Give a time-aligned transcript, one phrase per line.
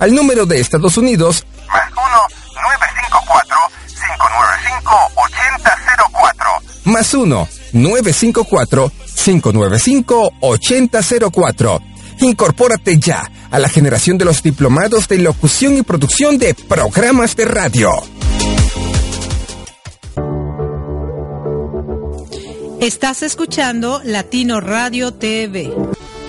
[0.00, 1.46] al número de Estados Unidos
[6.84, 8.90] más 1-954-595-8004.
[10.04, 11.80] más 1-954-595-8004.
[12.20, 17.44] Incorpórate ya a la generación de los diplomados de locución y producción de programas de
[17.46, 17.90] radio.
[22.80, 25.70] Estás escuchando Latino Radio TV,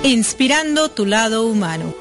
[0.04, 2.01] inspirando tu lado humano.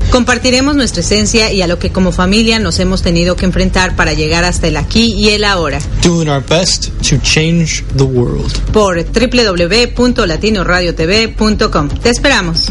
[0.11, 4.13] Compartiremos nuestra esencia y a lo que como familia nos hemos tenido que enfrentar para
[4.13, 5.79] llegar hasta el aquí y el ahora.
[6.03, 8.51] doing our best to change the world.
[8.71, 11.89] Por www.latinoradiotv.com.
[11.89, 12.67] Te esperamos.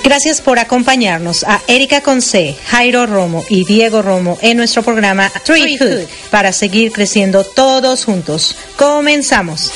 [0.02, 6.06] Gracias por acompañarnos a Erika Conce, Jairo Romo y Diego Romo en nuestro programa Treehood
[6.30, 8.56] para seguir creciendo todos juntos.
[8.76, 9.72] Comenzamos.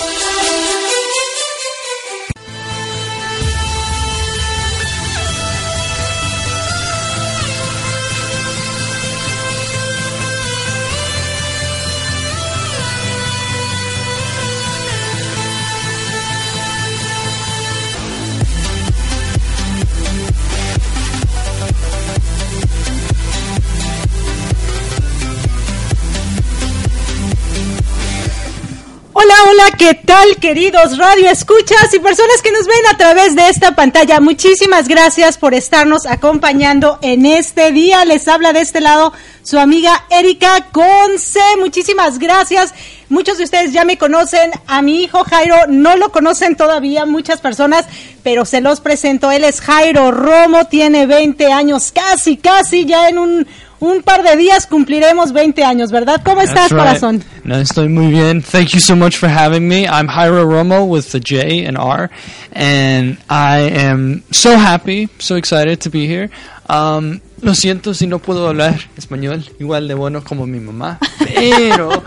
[29.56, 33.74] Hola, ¿qué tal queridos radio escuchas y personas que nos ven a través de esta
[33.74, 34.20] pantalla?
[34.20, 38.04] Muchísimas gracias por estarnos acompañando en este día.
[38.04, 41.40] Les habla de este lado su amiga Erika Conce.
[41.58, 42.74] Muchísimas gracias.
[43.08, 47.40] Muchos de ustedes ya me conocen, a mi hijo Jairo no lo conocen todavía muchas
[47.40, 47.86] personas,
[48.22, 49.30] pero se los presento.
[49.30, 53.46] Él es Jairo Romo, tiene 20 años, casi, casi ya en un
[53.78, 56.20] un par de días cumpliremos 20 años, ¿verdad?
[56.24, 56.78] ¿Cómo estás, right.
[56.78, 57.24] corazón?
[57.48, 58.42] Estoy muy bien.
[58.42, 59.86] Thank you so much for having me.
[59.86, 62.10] I'm Jairo Romo with the J and R,
[62.52, 66.28] and I am so happy, so excited to be here.
[66.68, 72.02] Um, lo siento si no puedo hablar español igual de bueno como mi mamá, pero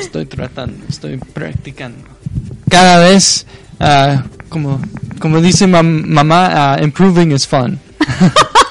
[0.00, 2.08] estoy tratando, estoy practicando.
[2.70, 3.46] Cada vez,
[3.80, 4.80] ah, como,
[5.18, 7.78] como dice mam- mamá, ah, improving is fun.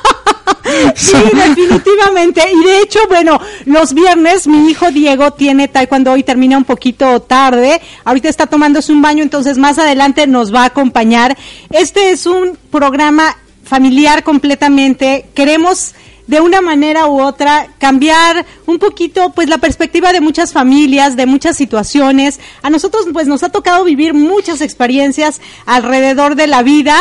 [1.00, 2.44] Sí, definitivamente.
[2.52, 7.22] Y de hecho, bueno, los viernes mi hijo Diego tiene taekwondo y termina un poquito
[7.22, 7.82] tarde.
[8.04, 11.38] Ahorita está tomándose un baño, entonces más adelante nos va a acompañar.
[11.70, 15.30] Este es un programa familiar completamente.
[15.34, 15.94] Queremos
[16.30, 21.26] de una manera u otra cambiar un poquito pues la perspectiva de muchas familias, de
[21.26, 22.40] muchas situaciones.
[22.62, 26.96] A nosotros pues nos ha tocado vivir muchas experiencias alrededor de la vida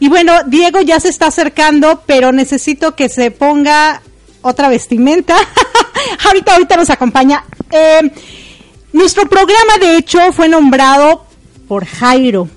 [0.00, 4.02] y bueno, Diego ya se está acercando, pero necesito que se ponga
[4.40, 5.36] otra vestimenta.
[6.26, 7.44] ahorita ahorita nos acompaña.
[7.70, 8.10] Eh,
[8.92, 11.24] nuestro programa de hecho fue nombrado
[11.68, 12.48] por Jairo.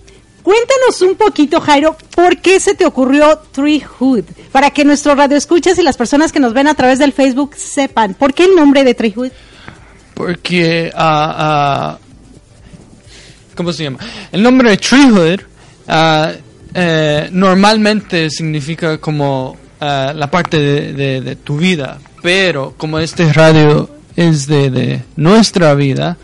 [0.42, 4.24] Cuéntanos un poquito, Jairo, ¿por qué se te ocurrió Treehood?
[4.52, 8.14] Para que nuestros radioescuchas y las personas que nos ven a través del Facebook sepan,
[8.14, 9.32] ¿por qué el nombre de Treehood?
[10.14, 11.98] Porque, ah,
[13.56, 14.00] ¿cómo se llama?
[14.32, 15.42] El nombre de Treehood
[15.88, 16.32] ah,
[16.74, 24.72] eh, normalmente significa como la parte de tu vida, pero como este radio es de,
[24.72, 26.18] de nuestra vida,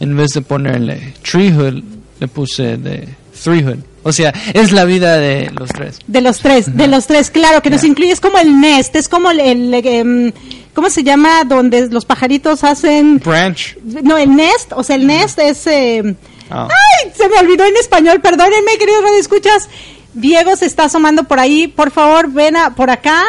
[0.00, 1.82] en vez de ponerle Treehood,
[2.18, 3.08] le puse de
[3.42, 3.89] Threehood.
[4.02, 5.98] O sea, es la vida de los tres.
[6.06, 9.08] De los tres, de los tres, claro, que nos incluye, es como el nest, es
[9.08, 10.32] como el, el, em,
[10.74, 11.44] ¿cómo se llama?
[11.44, 13.18] Donde los pajaritos hacen...
[13.18, 13.76] Branch.
[14.02, 15.66] No, el nest, o sea, el nest es...
[15.66, 16.16] em,
[16.50, 16.66] Ah.
[16.68, 17.12] ¡Ay!
[17.16, 19.68] Se me olvidó en español, perdónenme, queridos radioescuchas.
[20.14, 23.22] Diego se está asomando por ahí, por favor, ven a, por acá.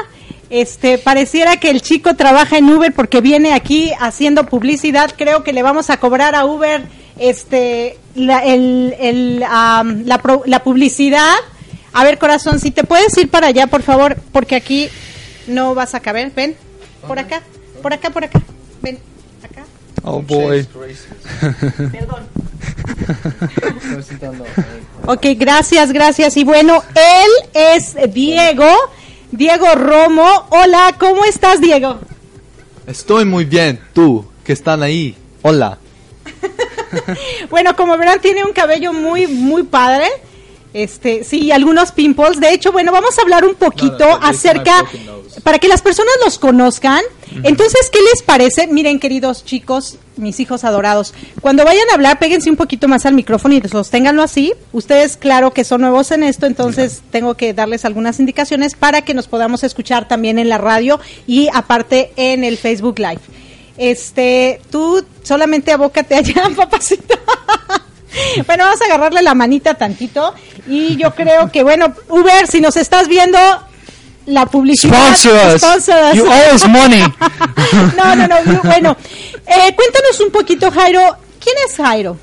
[0.52, 5.14] Este, pareciera que el chico trabaja en Uber porque viene aquí haciendo publicidad.
[5.18, 6.84] Creo que le vamos a cobrar a Uber
[7.18, 11.34] este, la, el, el, la, pro- la publicidad.
[11.94, 14.90] A ver, corazón, si te puedes ir para allá, por favor, porque aquí
[15.48, 16.32] no vas a caber.
[16.36, 16.56] Ven,
[17.08, 17.42] por acá,
[17.82, 18.42] por acá, por acá.
[18.82, 19.00] Ven,
[19.44, 19.64] acá.
[20.04, 20.68] Oh boy.
[21.92, 22.28] Perdón.
[25.08, 26.38] Ok, gracias, gracias.
[26.38, 28.68] Y bueno, él es Diego,
[29.32, 30.48] Diego Romo.
[30.50, 32.00] Hola, ¿cómo estás, Diego?
[32.86, 35.16] Estoy muy bien, tú, que están ahí.
[35.42, 35.78] Hola.
[37.50, 40.08] Bueno, como verán, tiene un cabello muy, muy padre.
[40.74, 42.40] Este, sí, algunos pimples.
[42.40, 44.86] De hecho, bueno, vamos a hablar un poquito No, no, acerca,
[45.44, 47.02] para que las personas los conozcan.
[47.44, 48.68] Entonces, ¿qué les parece?
[48.68, 53.14] Miren, queridos chicos, mis hijos adorados, cuando vayan a hablar, péguense un poquito más al
[53.14, 54.54] micrófono y sosténganlo así.
[54.74, 59.14] Ustedes, claro que son nuevos en esto, entonces tengo que darles algunas indicaciones para que
[59.14, 63.22] nos podamos escuchar también en la radio y aparte en el Facebook Live.
[63.78, 67.16] Este, tú solamente abócate allá, papacito.
[68.46, 70.34] Bueno, vamos a agarrarle la manita tantito
[70.68, 73.40] y yo creo que, bueno, Uber, si nos estás viendo,
[74.26, 75.16] la publicidad...
[75.16, 75.62] Sponsor us.
[75.62, 76.16] sponsor us.
[76.16, 77.02] You owe us money.
[77.98, 78.98] no, no, no, bueno.
[79.46, 82.18] Eh, cuéntanos un poquito, Jairo, ¿quién es Jairo?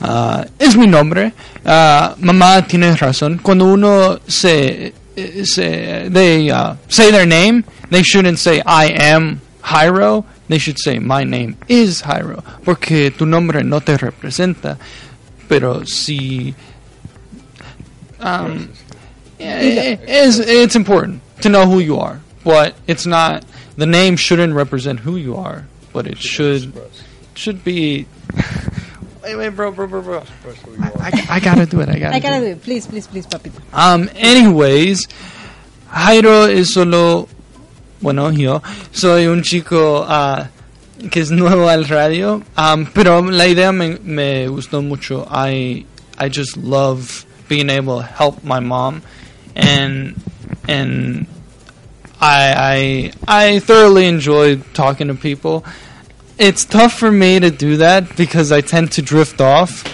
[0.00, 1.32] Ah, es mi nombre.
[1.64, 3.40] Ah, mamá tiene razón.
[3.42, 9.40] Cuando uno se, eh, se they uh, say their name, they shouldn't say I am
[9.62, 10.24] Jairo.
[10.48, 14.76] They should say my name is Jairo, porque tu nombre no te representa.
[15.48, 16.54] Pero si
[18.20, 18.72] um,
[19.38, 23.44] it, it's, it's important to know who you are, but it's not.
[23.76, 26.72] The name shouldn't represent who you are, but it should
[27.34, 28.06] should be.
[29.22, 30.22] wait, wait, bro, bro, bro, bro.
[30.80, 31.88] I, I, I gotta do it.
[31.88, 32.14] I gotta.
[32.14, 32.40] I do gotta it.
[32.40, 32.62] do it.
[32.62, 33.60] Please, please, please, papito.
[33.72, 35.06] Um, anyways,
[35.90, 37.28] Jairo es solo,
[38.00, 40.48] bueno, yo soy un chico ah,
[41.10, 45.26] que es nuevo al radio, um, pero la idea me, me gustó mucho.
[45.30, 45.84] I,
[46.18, 49.02] I just love being able to help my mom,
[49.54, 50.14] and
[50.68, 51.26] and
[52.20, 55.64] I, I, I thoroughly enjoy talking to people.
[56.38, 59.84] It's tough for me to do that because I tend to drift off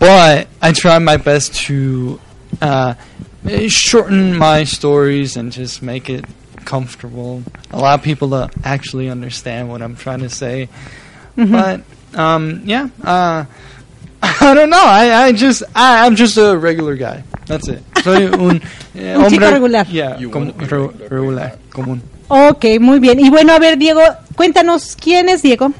[0.00, 2.18] but I try my best to
[2.60, 2.94] uh,
[3.68, 6.24] shorten my stories and just make it
[6.64, 7.42] comfortable.
[7.70, 10.68] Allow people to actually understand what I'm trying to say.
[11.36, 11.82] But
[12.14, 13.44] um, yeah, uh,
[14.22, 14.82] I don't know.
[14.84, 17.22] I, I just I, I'm just a regular guy.
[17.46, 17.82] That's it.
[18.02, 18.60] Soy un,
[18.94, 19.86] eh, Un chico hombre- regular.
[19.88, 22.00] Yeah, com- re- regular, común.
[22.28, 23.18] Ok, muy bien.
[23.20, 24.00] Y bueno, a ver, Diego,
[24.36, 25.72] cuéntanos, ¿quién es Diego?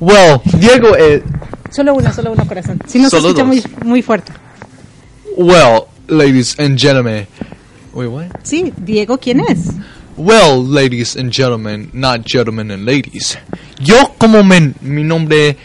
[0.00, 1.22] Well, Diego es.
[1.70, 2.78] Solo uno, solo uno, corazón.
[2.86, 4.32] Si no se Solo escucha muy, muy fuerte.
[5.36, 7.26] Well, ladies and gentlemen.
[7.98, 8.28] Wait, what?
[8.44, 9.72] Sí, Diego, ¿quién es?
[10.16, 13.36] Well, ladies and gentlemen, not gentlemen and ladies.
[13.80, 15.56] Yo como men, mi nombre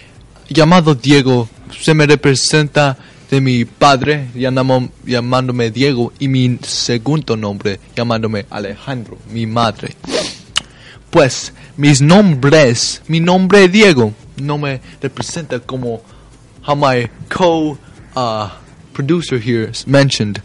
[0.49, 1.47] llamado Diego
[1.79, 2.97] se me representa
[3.29, 9.95] de mi padre llamándome Diego y mi segundo nombre llamándome Alejandro, mi madre.
[11.11, 16.01] Pues mis nombres, mi nombre Diego no me representa como
[16.65, 17.77] how my co
[18.15, 18.49] uh,
[18.91, 20.41] producer here mentioned.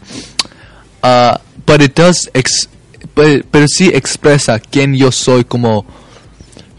[1.01, 1.35] Uh,
[1.65, 2.67] but it does ex
[3.15, 5.85] but, pero sí expresa quién yo soy como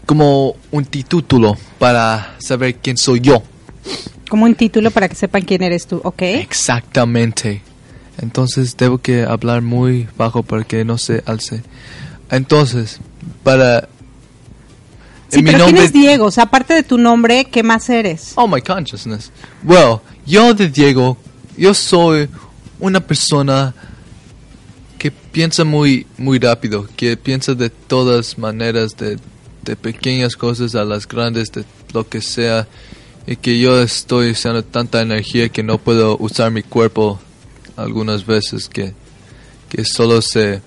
[0.05, 3.43] como un título para saber quién soy yo.
[4.29, 6.21] Como un título para que sepan quién eres tú, ¿ok?
[6.23, 7.61] Exactamente.
[8.21, 11.63] Entonces debo que hablar muy bajo para que no se alce.
[12.29, 12.99] Entonces,
[13.43, 13.87] para
[15.29, 16.25] Sí, mi pero ¿quién nombre- es Diego?
[16.25, 18.33] O sea, aparte de tu nombre, ¿qué más eres?
[18.35, 19.31] Oh, my consciousness.
[19.63, 21.17] Well, yo de Diego,
[21.57, 22.29] yo soy
[22.79, 23.73] una persona
[25.01, 29.17] que piensa muy, muy rápido, que piensa de todas maneras, de,
[29.63, 32.67] de pequeñas cosas a las grandes, de lo que sea,
[33.25, 37.19] y que yo estoy usando tanta energía que no puedo usar mi cuerpo
[37.77, 38.93] algunas veces, que,
[39.69, 40.61] que solo se...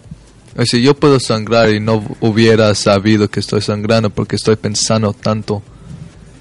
[0.56, 5.12] O sea, yo puedo sangrar y no hubiera sabido que estoy sangrando porque estoy pensando
[5.12, 5.62] tanto.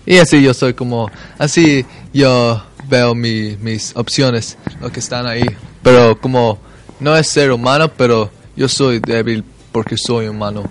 [0.08, 2.60] Y así yo soy como, así yo
[2.90, 5.46] veo mi, mis opciones, lo que están ahí.
[5.84, 6.73] Pero como
[7.04, 10.64] no es ser humano, pero yo soy débil porque soy humano.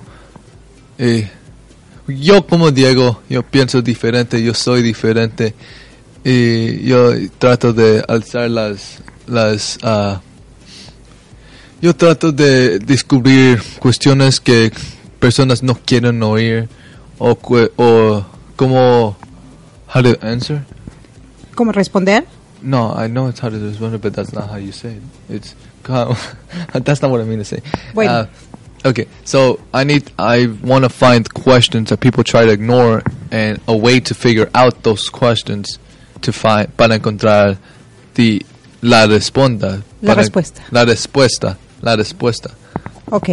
[0.98, 1.24] Y
[2.08, 5.54] yo como Diego, yo pienso diferente, yo soy diferente.
[6.24, 10.22] Y yo trato de alzar las, las, ah,
[11.82, 14.72] yo trato de descubrir cuestiones que
[15.18, 16.68] personas no quieren oír
[17.18, 17.36] o,
[17.76, 18.24] o
[18.56, 19.16] como
[19.94, 20.64] how to answer.
[21.54, 22.24] ¿Cómo responder?
[22.62, 25.02] No, I know it's how to respond, but that's not how you say it.
[25.28, 25.56] It's
[26.72, 27.60] that's not what I mean to say.
[27.94, 28.10] Bueno.
[28.12, 28.26] Uh,
[28.86, 33.60] okay, so I need I want to find questions that people try to ignore and
[33.68, 35.78] a way to figure out those questions
[36.22, 37.58] to find para encontrar
[38.14, 38.42] the
[38.82, 39.82] la responda.
[40.02, 40.62] La para- respuesta.
[40.70, 41.56] La respuesta.
[41.82, 42.54] La respuesta.
[43.10, 43.28] Ok.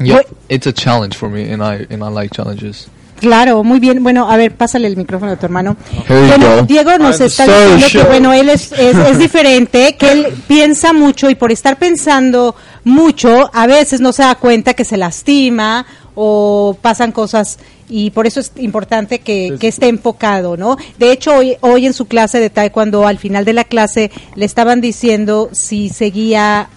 [0.00, 2.88] Yeah, What- it's a challenge for me, and I and I like challenges.
[3.24, 4.02] Claro, muy bien.
[4.02, 5.78] Bueno, a ver, pásale el micrófono a tu hermano.
[6.06, 6.62] Bueno, go.
[6.64, 10.26] Diego nos I'm está so diciendo que, bueno, él es, es, es diferente, que él
[10.46, 12.54] piensa mucho y por estar pensando
[12.84, 18.26] mucho, a veces no se da cuenta que se lastima o pasan cosas y por
[18.26, 20.76] eso es importante que, que esté enfocado, ¿no?
[20.98, 24.44] De hecho, hoy, hoy en su clase de taekwondo, al final de la clase, le
[24.44, 26.68] estaban diciendo si seguía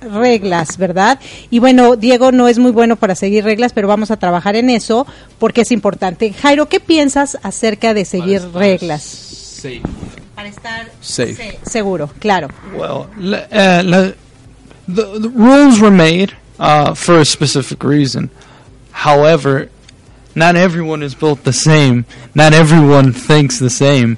[0.00, 1.18] reglas, ¿verdad?
[1.50, 4.70] Y bueno, Diego no es muy bueno para seguir reglas, pero vamos a trabajar en
[4.70, 5.06] eso
[5.38, 6.32] porque es importante.
[6.32, 9.60] Jairo, ¿qué piensas acerca de seguir reglas?
[10.34, 11.34] Para estar Safe.
[11.34, 12.48] se- seguro, claro.
[12.76, 14.12] Well, uh, la,
[14.86, 18.30] the, the rules were made uh, for a specific reason.
[18.92, 19.68] However,
[20.36, 22.04] not everyone is built the same.
[22.36, 24.16] Not everyone thinks the same.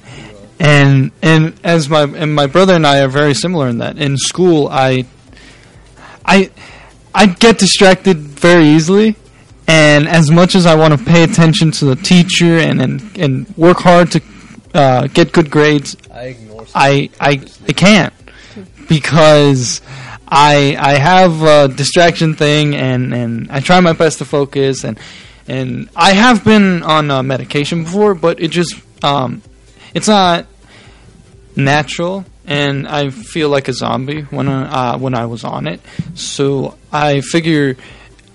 [0.59, 3.97] And and as my and my brother and I are very similar in that.
[3.97, 5.05] In school, I
[6.31, 6.49] I
[7.13, 9.15] I get distracted very easily.
[9.67, 13.57] And as much as I want to pay attention to the teacher and and, and
[13.57, 14.21] work hard to
[14.73, 16.65] uh, get good grades, I ignore.
[16.73, 18.13] I I I can't
[18.87, 19.81] because
[20.27, 24.97] I I have a distraction thing, and and I try my best to focus, and
[25.47, 28.73] and I have been on uh, medication before, but it just
[29.03, 29.41] um,
[29.93, 30.47] it's not
[31.55, 35.79] natural, and I feel like a zombie when I, uh, when I was on it.
[36.15, 37.77] So I figure,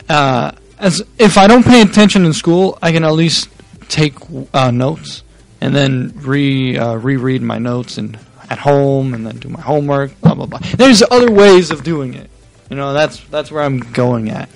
[0.08, 3.50] uh, as if I don't pay attention in school, I can at least
[3.88, 4.14] take
[4.54, 5.22] uh, notes
[5.60, 8.18] and then re uh, reread my notes and
[8.48, 10.18] at home, and then do my homework.
[10.20, 10.60] Blah blah blah.
[10.76, 12.30] There's other ways of doing it.
[12.70, 14.48] You know, that's that's where I'm going at.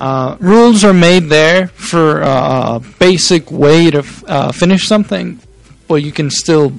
[0.00, 5.40] Uh, rules are made there for uh, a basic way to f- uh, finish something,
[5.88, 6.72] but you can still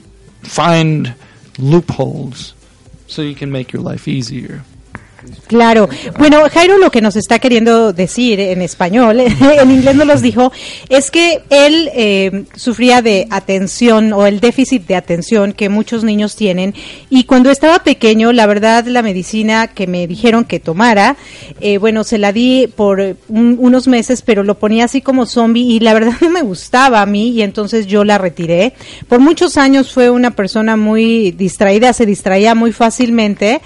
[0.43, 1.13] find
[1.57, 2.53] loopholes
[3.07, 4.63] so you can make your life easier.
[5.47, 5.87] Claro.
[6.19, 9.19] Bueno, Jairo lo que nos está queriendo decir en español,
[9.61, 10.51] en inglés no los dijo,
[10.89, 16.35] es que él eh, sufría de atención o el déficit de atención que muchos niños
[16.35, 16.73] tienen
[17.09, 21.15] y cuando estaba pequeño, la verdad, la medicina que me dijeron que tomara,
[21.61, 22.99] eh, bueno, se la di por
[23.29, 27.01] un- unos meses, pero lo ponía así como zombie y la verdad no me gustaba
[27.01, 28.73] a mí y entonces yo la retiré.
[29.07, 33.61] Por muchos años fue una persona muy distraída, se distraía muy fácilmente,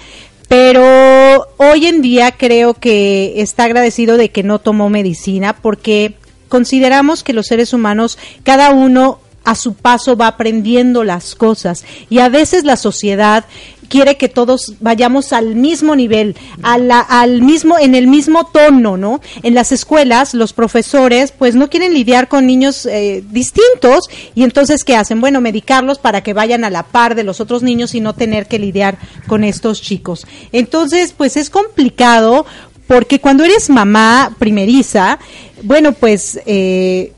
[0.52, 6.16] pero hoy en día creo que está agradecido de que no tomó medicina porque
[6.50, 12.18] consideramos que los seres humanos, cada uno a su paso va aprendiendo las cosas y
[12.18, 13.46] a veces la sociedad
[13.92, 18.96] quiere que todos vayamos al mismo nivel, a la- al mismo, en el mismo tono,
[18.96, 19.20] ¿no?
[19.42, 24.82] En las escuelas, los profesores, pues no quieren lidiar con niños eh, distintos y entonces,
[24.82, 25.20] ¿qué hacen?
[25.20, 28.46] Bueno, medicarlos para que vayan a la par de los otros niños y no tener
[28.46, 28.96] que lidiar
[29.26, 30.26] con estos chicos.
[30.52, 32.46] Entonces, pues es complicado
[32.86, 35.18] porque cuando eres mamá primeriza,
[35.62, 37.12] bueno, pues eh,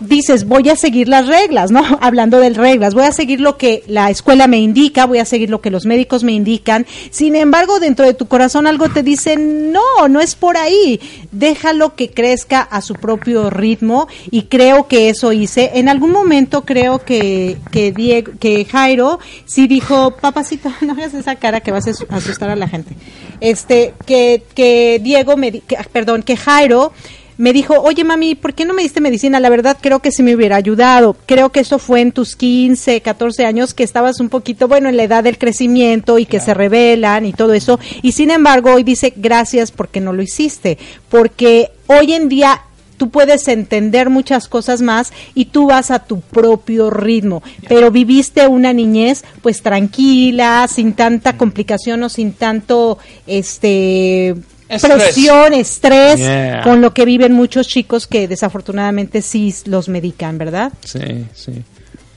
[0.00, 1.82] dices, voy a seguir las reglas, ¿no?
[2.00, 5.50] Hablando de reglas, voy a seguir lo que la escuela me indica, voy a seguir
[5.50, 6.86] lo que los médicos me indican.
[7.10, 11.00] Sin embargo, dentro de tu corazón algo te dice, no, no es por ahí.
[11.32, 15.70] Déjalo que crezca a su propio ritmo y creo que eso hice.
[15.74, 21.36] En algún momento creo que, que, Diego, que Jairo sí dijo, papacito, no hagas esa
[21.36, 22.94] cara que vas a asu- asustar a la gente.
[23.40, 26.92] Este, que, que Diego me, que- perdón, que Jairo
[27.40, 29.40] me dijo, oye mami, ¿por qué no me diste medicina?
[29.40, 31.16] La verdad creo que sí me hubiera ayudado.
[31.24, 34.98] Creo que eso fue en tus 15, 14 años que estabas un poquito, bueno, en
[34.98, 37.80] la edad del crecimiento y que se rebelan y todo eso.
[38.02, 40.76] Y sin embargo, hoy dice, gracias porque no lo hiciste.
[41.08, 42.60] Porque hoy en día
[42.98, 48.46] tú puedes entender muchas cosas más y tú vas a tu propio ritmo, pero viviste
[48.46, 54.36] una niñez pues tranquila, sin tanta complicación o sin tanto este
[54.76, 55.02] Estrés.
[55.02, 56.62] presión, estrés, Yeah.
[56.62, 60.72] con lo que viven muchos chicos que desafortunadamente sí los medican, ¿verdad?
[60.84, 61.62] Sí, sí.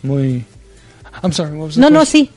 [0.03, 0.45] Muy.
[1.23, 2.29] I'm sorry, what was No, no, sí.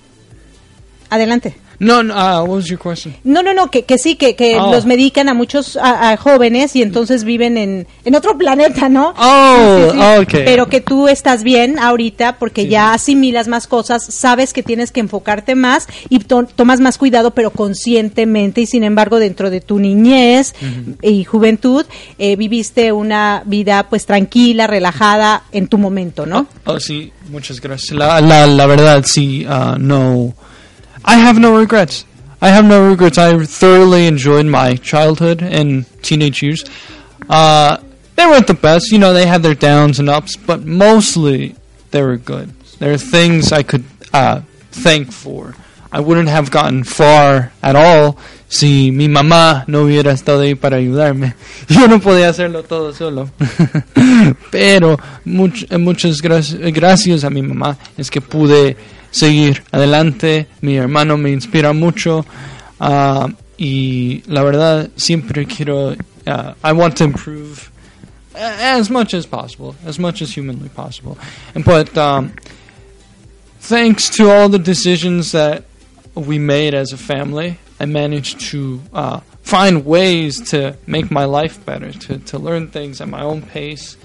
[1.11, 1.55] Adelante.
[1.79, 3.15] No, no, uh, what was your question?
[3.25, 4.71] No, no, no, que, que sí, que, que Oh.
[4.71, 9.15] los medican a muchos a, a jóvenes y entonces viven en, en otro planeta, ¿no?
[9.19, 10.23] Oh, Sí, sí, sí.
[10.23, 10.45] ok.
[10.45, 15.01] Pero que tú estás bien ahorita porque ya asimilas más cosas, sabes que tienes que
[15.01, 18.61] enfocarte más y to- tomas más cuidado, pero conscientemente.
[18.63, 20.55] Y sin embargo, dentro de tu niñez
[21.03, 21.85] y juventud,
[22.19, 26.47] eh, viviste una vida pues tranquila, relajada en tu momento, ¿no?
[26.65, 27.93] Oh, sí, muchas gracias.
[27.93, 30.35] La, la, la verdad, sí, uh, no.
[31.07, 32.05] I have no regrets.
[32.41, 33.17] I have no regrets.
[33.19, 36.65] I thoroughly enjoyed my childhood and teenage years.
[37.29, 37.79] Uh,
[38.17, 41.55] they weren't the best, you know, they had their downs and ups, but mostly
[41.91, 42.53] they were good.
[42.79, 44.41] There are things I could uh,
[44.71, 45.55] thank for.
[45.93, 50.77] I wouldn't have gotten far at all si mi mamá no hubiera estado ahí para
[50.77, 51.35] ayudarme.
[51.69, 53.31] Yo no podía hacerlo todo solo.
[54.51, 58.77] Pero much- muchas gracias, gracias a mi mamá es que pude
[59.17, 60.47] seguir adelante.
[60.61, 62.25] Mi hermano me inspira mucho.
[62.81, 65.97] ah, y la verdad, siempre quiero.
[66.27, 67.71] ah, I want to improve
[68.35, 71.17] as much as possible, as much as humanly possible.
[71.55, 72.35] And but um,
[73.61, 75.65] thanks to all the decisions that
[76.15, 81.65] we made as a family, I managed to uh, find ways to make my life
[81.65, 83.97] better, to, to learn things at my own pace,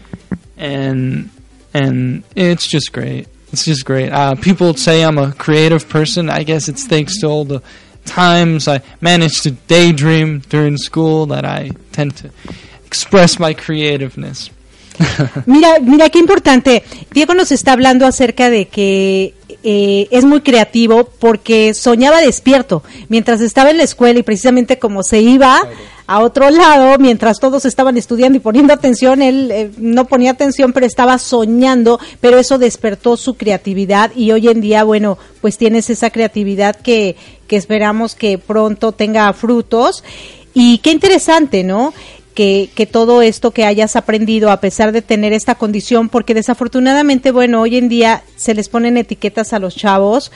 [0.55, 1.29] and
[1.73, 3.27] and it's just great.
[3.51, 4.11] It's just great.
[4.11, 6.29] Uh, people say I'm a creative person.
[6.29, 7.61] I guess it's thanks to all the
[8.05, 12.31] times I managed to daydream during school that I tend to
[12.85, 14.49] express my creativeness.
[15.45, 16.83] Mira, mira qué importante.
[17.11, 19.33] Diego nos está hablando acerca de que
[19.63, 25.01] eh, es muy creativo porque soñaba despierto mientras estaba en la escuela y precisamente como
[25.03, 25.61] se iba
[26.07, 29.21] a otro lado mientras todos estaban estudiando y poniendo atención.
[29.21, 34.47] Él eh, no ponía atención, pero estaba soñando, pero eso despertó su creatividad y hoy
[34.47, 37.15] en día, bueno, pues tienes esa creatividad que,
[37.47, 40.03] que esperamos que pronto tenga frutos.
[40.53, 41.93] Y qué interesante, ¿no?
[42.33, 47.31] Que, que, todo esto que hayas aprendido a pesar de tener esta condición, porque desafortunadamente,
[47.31, 50.31] bueno, hoy en día se les ponen etiquetas a los chavos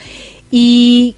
[0.50, 1.16] y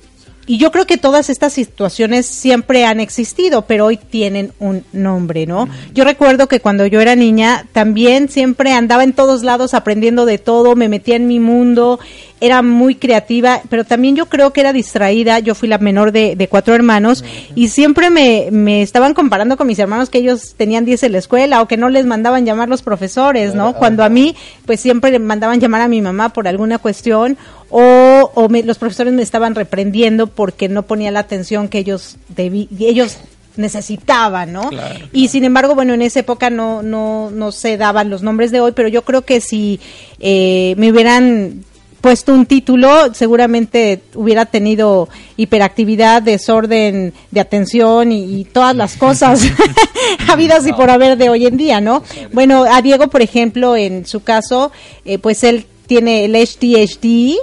[0.49, 5.47] y yo creo que todas estas situaciones siempre han existido, pero hoy tienen un nombre,
[5.47, 5.69] ¿no?
[5.93, 10.39] Yo recuerdo que cuando yo era niña también siempre andaba en todos lados aprendiendo de
[10.39, 12.01] todo, me metía en mi mundo
[12.41, 15.39] era muy creativa, pero también yo creo que era distraída.
[15.41, 19.67] Yo fui la menor de, de cuatro hermanos y siempre me, me, estaban comparando con
[19.67, 22.69] mis hermanos que ellos tenían 10 en la escuela o que no les mandaban llamar
[22.69, 23.75] los profesores, ¿no?
[23.75, 27.37] Cuando a mí, pues siempre mandaban llamar a mi mamá por alguna cuestión
[27.71, 32.69] o, o los profesores me estaban reprendiendo porque no ponía la atención que ellos debí,
[32.79, 33.19] ellos
[33.57, 34.71] necesitaban, ¿no?
[35.13, 38.61] Y sin embargo, bueno, en esa época no, no, no se daban los nombres de
[38.61, 39.81] hoy, pero yo creo que si
[40.21, 41.65] eh, me hubieran
[42.01, 49.43] puesto un título, seguramente hubiera tenido hiperactividad, desorden de atención y, todas las cosas
[50.29, 52.05] habidas y por haber de hoy en día, ¿no?
[52.33, 54.71] Bueno, a Diego, por ejemplo, en su caso,
[55.05, 57.35] eh, pues él tiene el HDHD,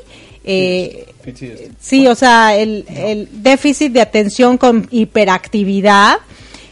[0.45, 1.08] eh,
[1.79, 6.17] sí, o sea, el, el, déficit de atención con hiperactividad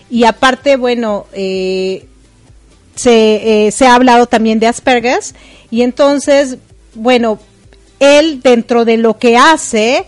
[0.09, 2.05] y aparte, bueno, eh,
[2.95, 5.33] se, eh, se ha hablado también de Asperger's
[5.71, 6.57] y entonces,
[6.93, 7.39] bueno,
[7.99, 10.05] él dentro de lo que hace,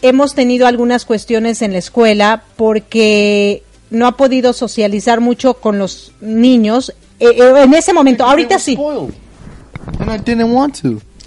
[0.00, 6.12] hemos tenido algunas cuestiones en la escuela porque no ha podido socializar mucho con los
[6.20, 8.24] niños eh, eh, en ese momento.
[8.24, 8.76] Ahorita sí.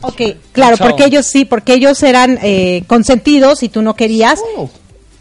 [0.01, 4.39] Ok, claro, porque ellos sí, porque ellos eran eh, consentidos y tú no querías.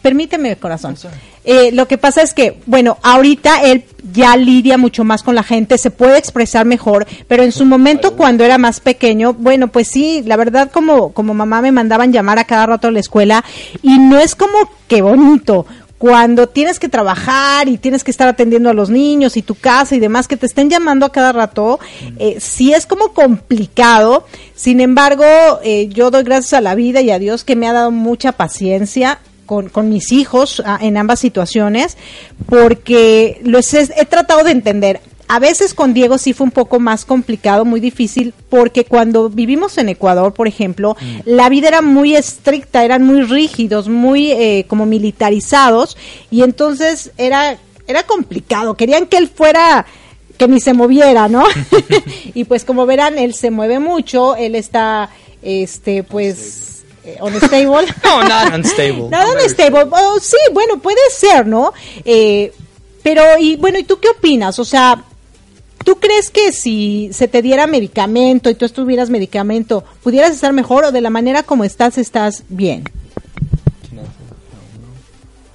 [0.03, 0.97] Permíteme, corazón.
[1.45, 5.43] Eh, lo que pasa es que, bueno, ahorita él ya lidia mucho más con la
[5.43, 9.89] gente, se puede expresar mejor, pero en su momento cuando era más pequeño, bueno, pues
[9.89, 13.45] sí, la verdad como, como mamá me mandaban llamar a cada rato a la escuela
[13.83, 15.67] y no es como que bonito
[15.99, 19.95] cuando tienes que trabajar y tienes que estar atendiendo a los niños y tu casa
[19.95, 21.81] y demás, que te estén llamando a cada rato,
[22.19, 24.27] eh, sí es como complicado.
[24.55, 25.25] Sin embargo,
[25.63, 28.33] eh, yo doy gracias a la vida y a Dios que me ha dado mucha
[28.33, 31.97] paciencia con, con mis hijos ah, en ambas situaciones,
[32.47, 35.01] porque los he, he tratado de entender.
[35.29, 39.77] A veces con Diego sí fue un poco más complicado, muy difícil, porque cuando vivimos
[39.79, 41.21] en Ecuador, por ejemplo, mm.
[41.25, 45.97] la vida era muy estricta, eran muy rígidos, muy eh, como militarizados,
[46.31, 47.59] y entonces era,
[47.89, 48.75] era complicado.
[48.75, 49.85] Querían que él fuera
[50.37, 51.45] que ni se moviera, ¿no?
[52.35, 55.11] y pues como verán, él se mueve mucho, él está,
[55.43, 57.87] este, pues eh, unstable.
[58.05, 59.09] no, not unstable.
[59.11, 59.87] Not unstable.
[59.91, 61.73] Oh, sí, bueno, puede ser, ¿no?
[62.05, 62.53] Eh,
[63.03, 64.59] pero, y bueno, ¿y tú qué opinas?
[64.59, 65.05] O sea,
[65.87, 70.85] ¿tú crees que si se te diera medicamento y tú estuvieras medicamento, pudieras estar mejor
[70.85, 72.83] o de la manera como estás, estás bien?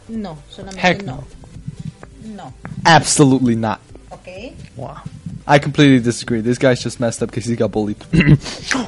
[0.08, 1.24] No, solamente Heck no.
[2.36, 2.54] No.
[2.86, 3.80] Absolutely not.
[4.10, 4.54] Okay.
[4.78, 4.96] Wow.
[5.48, 6.42] I completely disagree.
[6.42, 7.98] This guy's just messed up because he got bullied.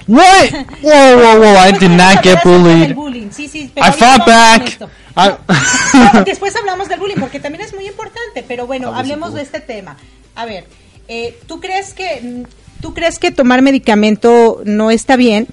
[0.08, 0.52] what?
[0.82, 1.56] Whoa, whoa, whoa!
[1.56, 2.96] I did not get bullied.
[3.32, 4.80] Sí, sí, pero I fought back.
[5.16, 9.60] No, después hablamos del bullying porque también es muy importante, pero bueno, hablemos de este
[9.60, 9.96] tema.
[10.36, 10.66] A ver,
[11.08, 12.46] eh, ¿tú crees que
[12.82, 15.48] tú crees que tomar medicamento no está bien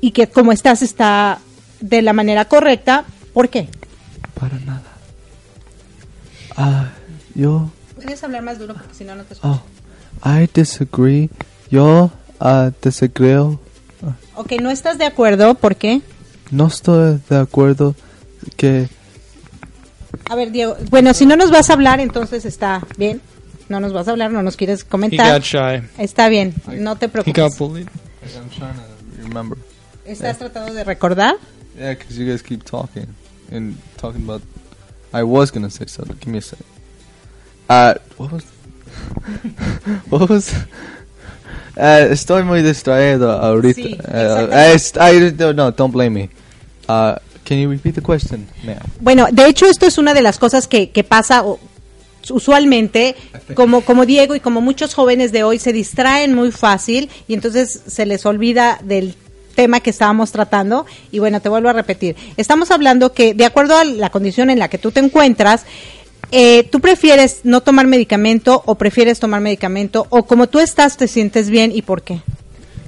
[0.00, 1.38] y que como estás está
[1.80, 3.04] de la manera correcta?
[3.32, 3.68] ¿Por qué?
[4.38, 4.92] Para nada.
[6.56, 6.90] Ah,
[7.34, 7.70] yo.
[7.94, 9.62] Puedes hablar más duro porque si no no te escucho.
[10.24, 11.30] Oh, I disagree.
[11.70, 13.60] Yo uh, desagreo.
[14.34, 16.02] Ok, no estás de acuerdo, ¿por qué?
[16.50, 17.94] No estoy de acuerdo
[18.56, 18.88] que
[20.28, 23.20] A ver, Diego, bueno, si no nos vas a hablar, entonces está bien.
[23.68, 25.32] No nos vas a hablar, no nos quieres he comentar.
[25.32, 25.82] got shy.
[25.98, 27.34] Está bien, no te He preocupes.
[27.42, 27.88] got bullied.
[28.36, 29.58] I'm trying to remember.
[30.04, 31.34] ¿Estás tratando de recordar?
[31.76, 33.06] Yeah, because you guys keep talking
[33.50, 34.42] and talking about.
[35.12, 36.16] I was gonna say something.
[36.20, 36.58] Give me a sec.
[37.68, 38.44] Uh, what was?
[40.10, 40.52] what was?
[41.76, 43.74] Uh, estoy muy distraído ahorita.
[43.80, 46.30] Sí, uh, I don't no, don't blame me.
[46.88, 48.78] Uh, can you repeat the question, ma'am?
[49.00, 51.58] Bueno, de hecho esto es una de las cosas que, que pasa o,
[52.30, 53.16] usualmente,
[53.54, 57.80] como, como Diego y como muchos jóvenes de hoy se distraen muy fácil y entonces
[57.86, 59.14] se les olvida del
[59.54, 62.14] tema que estábamos tratando y bueno, te vuelvo a repetir.
[62.36, 65.64] Estamos hablando que de acuerdo a la condición en la que tú te encuentras,
[66.30, 71.08] eh, ¿tú prefieres no tomar medicamento o prefieres tomar medicamento o como tú estás te
[71.08, 72.20] sientes bien y por qué?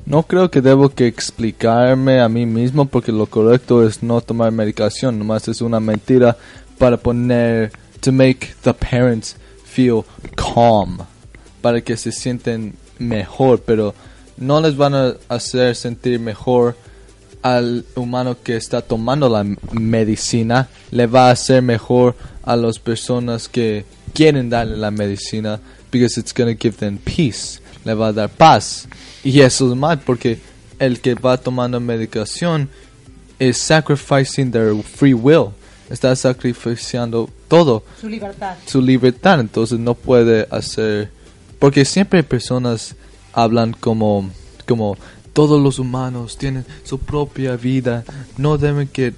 [0.06, 4.50] No creo que debo que explicarme a mí mismo porque lo correcto es no tomar
[4.52, 6.36] medicación, nomás es una mentira
[6.78, 10.04] para poner to make the parents feel
[10.36, 11.06] calm,
[11.60, 13.94] para que se sienten mejor, pero
[14.36, 16.76] no les van a hacer sentir mejor
[17.42, 23.48] al humano que está tomando la medicina, le va a hacer mejor a las personas
[23.48, 23.84] que
[24.14, 28.28] quieren darle la medicina, because it's going to give them peace, le va a dar
[28.28, 28.88] paz.
[29.22, 30.38] Y eso es mal porque
[30.78, 32.68] el que va tomando medicación
[33.38, 35.52] es sacrificing their free will,
[35.90, 38.56] está sacrificando todo, Su libertad.
[38.66, 41.10] su libertad, entonces no puede hacer
[41.58, 42.94] porque siempre personas
[43.32, 44.30] hablan como
[44.66, 44.96] como
[45.32, 48.04] todos los humanos tienen su propia vida,
[48.36, 49.12] no deben que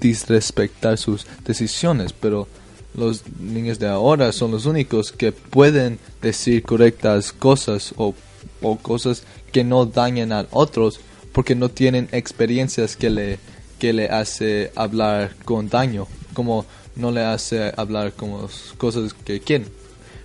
[0.00, 2.46] disrespectar sus decisiones, pero
[2.94, 8.14] los niños de ahora son los únicos que pueden decir correctas cosas o,
[8.60, 11.00] o cosas que no dañan a otros
[11.32, 13.38] porque no tienen experiencias que le
[13.78, 19.68] que le hace hablar con daño, como no le hace hablar como cosas que quieren.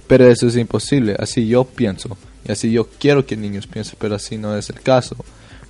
[0.07, 4.15] Pero eso es imposible, así yo pienso, y así yo quiero que niños piensen, pero
[4.15, 5.17] así no es el caso,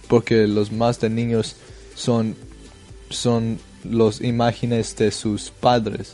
[0.07, 1.55] porque los más de niños
[1.95, 2.35] son,
[3.09, 6.13] son los imágenes de sus padres,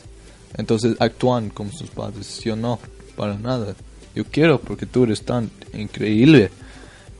[0.56, 2.80] entonces actúan como sus padres, yo no,
[3.14, 3.74] para nada,
[4.14, 6.50] yo quiero porque tú eres tan increíble,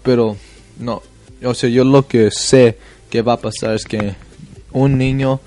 [0.03, 0.39] pero
[0.79, 1.03] no,
[1.45, 2.79] o sea, yo lo que sé
[3.11, 4.15] que va a pasar es que
[4.73, 5.41] un niño,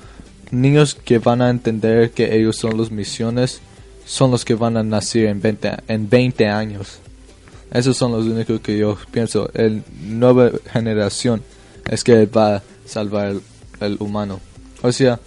[0.52, 3.62] niños que van a entender que ellos son los misiones,
[4.06, 7.00] son los que van a nacer en 20, en 20 años.
[7.72, 9.50] Esos son los únicos que yo pienso.
[9.54, 11.44] El nueva generación
[11.90, 13.42] es que va a salvar el,
[13.82, 14.40] el humano.
[14.82, 15.20] O sea,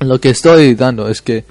[0.00, 1.44] lo que estoy dando es que,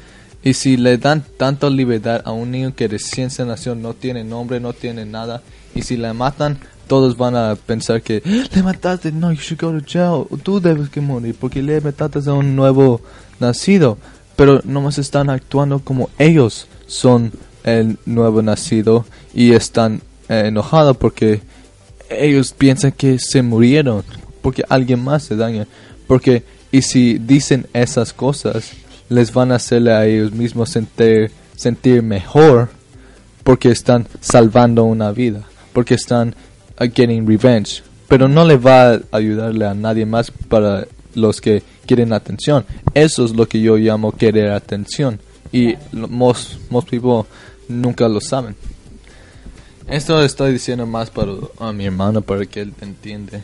[0.44, 4.24] y si le dan tanta libertad a un niño que recién se nació, no tiene
[4.24, 5.42] nombre, no tiene nada,
[5.74, 8.22] y si le matan, todos van a pensar que
[8.54, 12.30] le mataste, no, you should go to jail, tú debes que morir porque le mataste
[12.30, 13.02] a un nuevo
[13.40, 13.98] nacido,
[14.36, 17.32] pero nomás están actuando como ellos son
[17.64, 21.42] el nuevo nacido y están eh, enojados porque
[22.10, 24.04] ellos piensan que se murieron
[24.42, 25.66] porque alguien más se daña.
[26.08, 28.72] Porque y si dicen esas cosas
[29.10, 32.70] les van a hacerle a ellos mismos sentir sentir mejor
[33.44, 35.44] porque están salvando una vida
[35.74, 36.36] porque están
[36.84, 40.86] getting revenge pero no le va a ayudarle a nadie más para
[41.16, 42.66] los que quieren atención.
[42.94, 45.20] Eso es lo que yo llamo querer atención
[45.52, 47.24] y lo- most most people
[47.68, 48.56] nunca lo saben.
[49.88, 53.42] Esto estoy diciendo más para a mi hermano para que él entiende.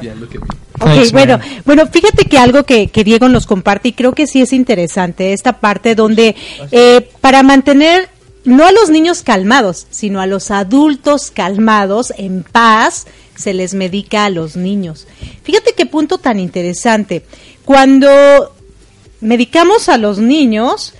[0.00, 0.46] Bien lo que Ok,
[0.78, 1.46] Thanks, bueno, man.
[1.66, 5.32] bueno, fíjate que algo que, que Diego nos comparte y creo que sí es interesante,
[5.34, 6.34] esta parte donde
[6.72, 8.08] eh, para mantener
[8.46, 13.06] no a los niños calmados, sino a los adultos calmados, en paz,
[13.36, 15.06] se les medica a los niños.
[15.42, 17.24] Fíjate qué punto tan interesante.
[17.64, 18.54] Cuando
[19.20, 20.94] medicamos a los niños,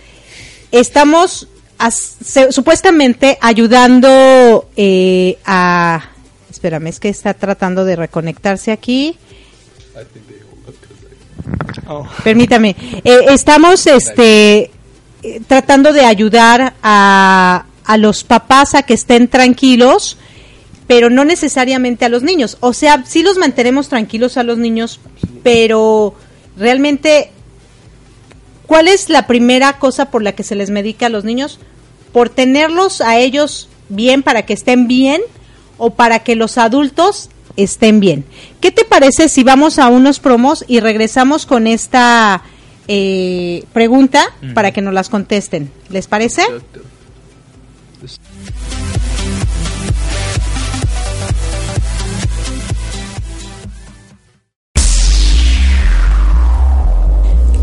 [0.73, 6.11] estamos as- se- supuestamente ayudando eh, a...
[6.51, 9.17] Espérame, es que está tratando de reconectarse aquí.
[12.25, 12.75] Permítame.
[13.05, 14.71] Eh, estamos este,
[15.23, 20.19] eh, tratando de ayudar a, a los papás a que estén tranquilos,
[20.87, 22.59] pero no necesariamente a los niños.
[22.61, 25.01] O sea, sí los mantenemos tranquilos a los niños,
[25.43, 26.15] pero
[26.57, 27.31] realmente,
[28.67, 31.59] ¿cuál es la primera cosa por la que se les medica a los niños?
[32.13, 35.23] ¿Por tenerlos a ellos bien para que estén bien
[35.79, 38.25] o para que los adultos estén bien?
[38.61, 42.43] ¿Qué te parece si vamos a unos promos y regresamos con esta
[42.89, 45.71] eh, pregunta para que nos las contesten?
[45.91, 46.43] ¿Les parece?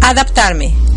[0.01, 0.73] Adaptarme,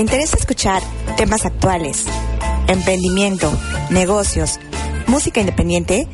[0.00, 0.82] ¿Te interesa escuchar
[1.18, 2.06] temas actuales,
[2.68, 3.52] emprendimiento,
[3.90, 4.58] negocios,
[5.06, 6.08] música independiente?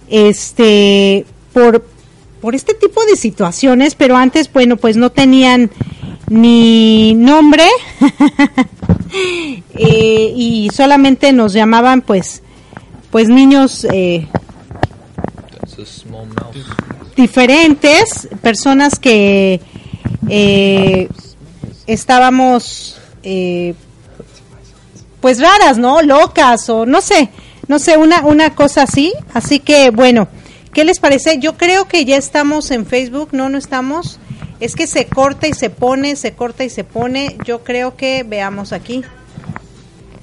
[0.10, 1.86] este por,
[2.42, 5.72] por este tipo de situaciones, pero antes, bueno, pues no tenían
[6.30, 7.68] ni nombre
[9.76, 12.42] eh, y solamente nos llamaban pues
[13.12, 14.28] pues niños eh,
[17.16, 19.62] diferentes, personas que
[20.30, 21.10] eh,
[21.86, 23.76] estábamos eh,
[25.22, 26.02] pues raras, ¿no?
[26.02, 27.30] Locas o no sé,
[27.68, 29.14] no sé, una, una cosa así.
[29.34, 30.28] Así que bueno,
[30.74, 31.38] ¿Qué les parece?
[31.40, 34.20] Yo creo que ya estamos en Facebook, no, no estamos.
[34.60, 37.38] Es que se corta y se pone, se corta y se pone.
[37.46, 39.04] Yo creo que veamos aquí.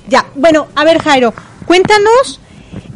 [0.09, 1.33] Ya, bueno, a ver Jairo,
[1.67, 2.41] cuéntanos,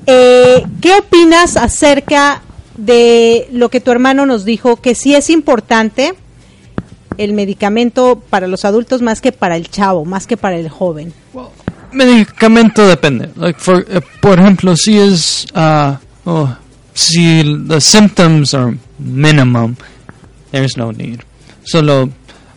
[0.06, 2.42] eh, ¿qué opinas acerca
[2.76, 6.14] de lo que tu hermano nos dijo, que sí es importante
[7.18, 11.12] el medicamento para los adultos más que para el chavo, más que para el joven?
[11.92, 13.30] medicamento depende.
[13.36, 15.46] Like for, eh, por ejemplo, si es...
[15.54, 16.56] Uh, oh,
[16.94, 19.76] si the symptoms are minimum,
[20.52, 21.22] there's no need.
[21.64, 22.10] Solo,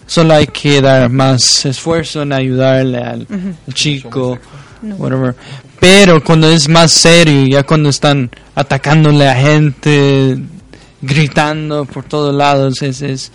[0.06, 3.28] solo hay que dar más esfuerzo en ayudarle al,
[3.74, 4.38] chico,
[4.82, 5.36] whatever.
[5.80, 10.38] Pero cuando es más serio, ya cuando están atacándole a gente,
[11.02, 13.32] gritando por todos lados, es, es,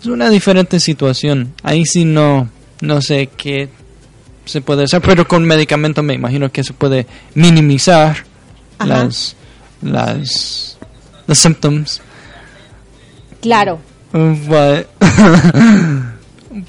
[0.00, 1.52] es una diferente situación.
[1.62, 2.48] Ahí sí no,
[2.80, 3.68] no sé qué
[4.44, 8.24] se puede hacer, pero con medicamento me imagino que se puede minimizar
[8.84, 9.36] las
[9.84, 10.78] las
[11.26, 12.00] los symptoms.
[13.40, 13.78] Claro.
[14.12, 14.86] But,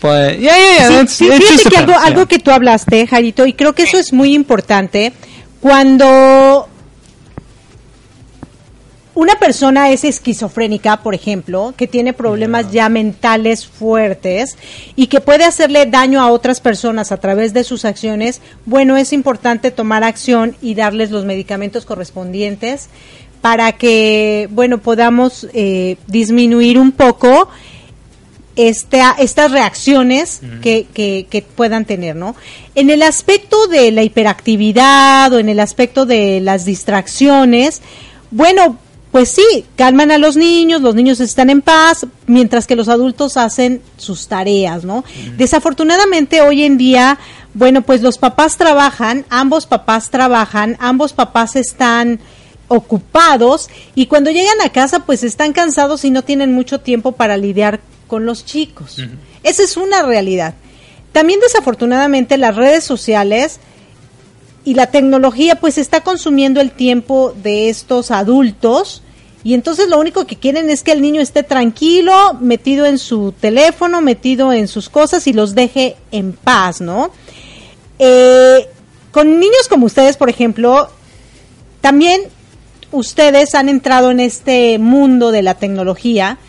[0.02, 1.08] but yeah, yeah, yeah.
[1.08, 4.34] Sí, fíjate que algo, algo que tú hablaste, Jarito, y creo que eso es muy
[4.34, 5.14] importante
[5.62, 6.68] cuando
[9.16, 14.58] una persona es esquizofrénica, por ejemplo, que tiene problemas ya mentales fuertes
[14.98, 19.14] y que puede hacerle daño a otras personas a través de sus acciones, bueno, es
[19.14, 22.90] importante tomar acción y darles los medicamentos correspondientes
[23.40, 27.48] para que, bueno, podamos eh, disminuir un poco
[28.58, 32.36] este, estas reacciones que, que, que, puedan tener, ¿no?
[32.74, 37.82] En el aspecto de la hiperactividad o en el aspecto de las distracciones,
[38.32, 38.78] bueno,
[39.16, 43.38] pues sí, calman a los niños, los niños están en paz, mientras que los adultos
[43.38, 45.06] hacen sus tareas, ¿no?
[45.38, 47.18] Desafortunadamente hoy en día,
[47.54, 52.20] bueno, pues los papás trabajan, ambos papás trabajan, ambos papás están
[52.68, 57.38] ocupados y cuando llegan a casa pues están cansados y no tienen mucho tiempo para
[57.38, 59.02] lidiar con los chicos.
[59.44, 60.56] Esa es una realidad.
[61.14, 63.62] También desafortunadamente las redes sociales
[64.66, 69.04] y la tecnología pues está consumiendo el tiempo de estos adultos
[69.46, 73.32] y entonces lo único que quieren es que el niño esté tranquilo, metido en su
[73.32, 77.12] teléfono, metido en sus cosas y los deje en paz, ¿no?
[78.00, 78.68] Eh,
[79.12, 80.90] con niños como ustedes, por ejemplo,
[81.80, 82.24] también
[82.92, 86.40] ustedes han entrado en este mundo de la tecnología.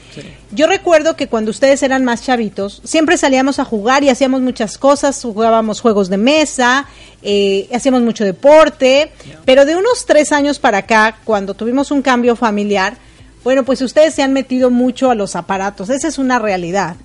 [0.53, 4.79] Yo recuerdo que cuando ustedes eran más chavitos, siempre salíamos a jugar y hacíamos muchas
[4.79, 6.87] cosas, jugábamos juegos de mesa,
[7.23, 9.13] eh, hacíamos mucho deporte,
[9.45, 12.97] pero de unos tres años para acá, cuando tuvimos un cambio familiar,
[13.45, 16.97] bueno, pues ustedes se han metido mucho a los aparatos, esa es una realidad.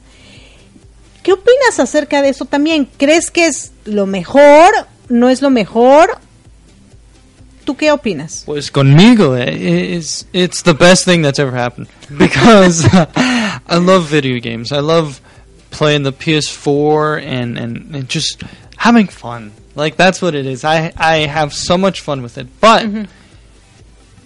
[1.24, 2.90] ¿Qué opinas acerca de eso también?
[2.98, 4.72] ¿Crees que es lo mejor?
[5.08, 6.18] ¿No es lo mejor?
[7.66, 8.44] ¿Tú qué opinas?
[8.46, 11.88] Pues conmigo, eh, it's, it's the best thing that's ever happened.
[12.18, 14.72] Because I love video games.
[14.72, 15.22] I love
[15.70, 18.44] playing the PS4 and, and, and, just
[18.78, 19.54] having fun.
[19.76, 20.66] Like, that's what it is.
[20.66, 22.48] I, I have so much fun with it.
[22.60, 23.04] But mm-hmm.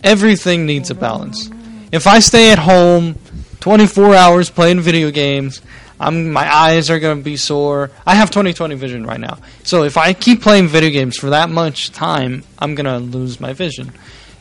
[0.03, 1.49] everything needs a balance.
[1.91, 3.15] If I stay at home
[3.59, 5.61] 24 hours playing video games,
[6.00, 7.91] I'm my eyes are gonna be sore.
[8.06, 11.50] I have 20/20 vision right now, so if I keep playing video games for that
[11.50, 13.93] much time, I'm gonna lose my vision.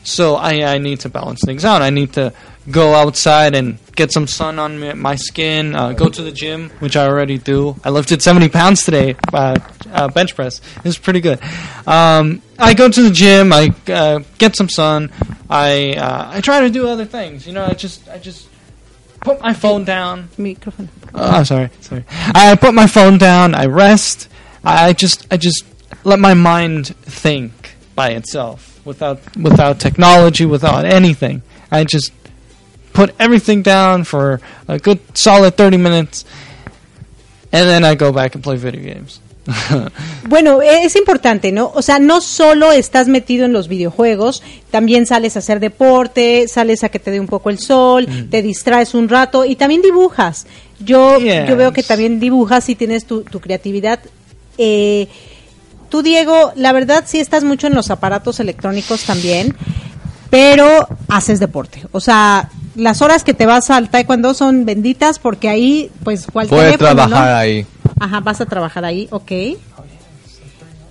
[0.05, 1.81] So I, I need to balance things out.
[1.81, 2.31] I need to
[2.69, 6.95] go outside and get some sun on my, skin, uh, go to the gym, which
[6.95, 7.75] I already do.
[7.83, 9.59] I lifted 70 pounds today, uh,
[9.91, 10.61] uh, bench press.
[10.83, 11.39] Was pretty good.
[11.87, 15.11] Um, I go to the gym, I uh, get some sun,
[15.49, 17.45] I uh, I try to do other things.
[17.47, 18.47] You know, I just I just
[19.25, 20.29] put my phone down.
[20.37, 20.87] Micrófono.
[21.13, 22.05] Oh, sorry, sorry.
[22.09, 23.55] I put my phone down.
[23.55, 24.29] I rest.
[24.63, 25.65] I just, I just
[26.03, 31.41] let my mind think by itself, without, without technology, without anything.
[31.71, 32.13] I just
[32.93, 36.23] put everything down for a good solid thirty minutes,
[37.51, 39.19] and then I go back and play video games.
[40.27, 41.71] Bueno, es importante, ¿no?
[41.75, 44.41] O sea, no solo estás metido en los videojuegos,
[44.71, 48.41] también sales a hacer deporte, sales a que te dé un poco el sol, te
[48.41, 50.47] distraes un rato y también dibujas.
[50.79, 51.47] Yo, Yes.
[51.47, 53.99] yo veo que también dibujas y tienes tu, tu creatividad.
[54.57, 55.07] Eh,
[55.89, 59.55] tú, Diego, la verdad sí estás mucho en los aparatos electrónicos también,
[60.31, 61.83] pero haces deporte.
[61.91, 66.47] O sea, las horas que te vas al taekwondo son benditas porque ahí, pues, cual
[66.47, 66.95] Voy a teléfono, ¿no?
[67.07, 67.65] trabajar ahí.
[68.05, 69.31] Ajá, vas a trabajar ahí, ok.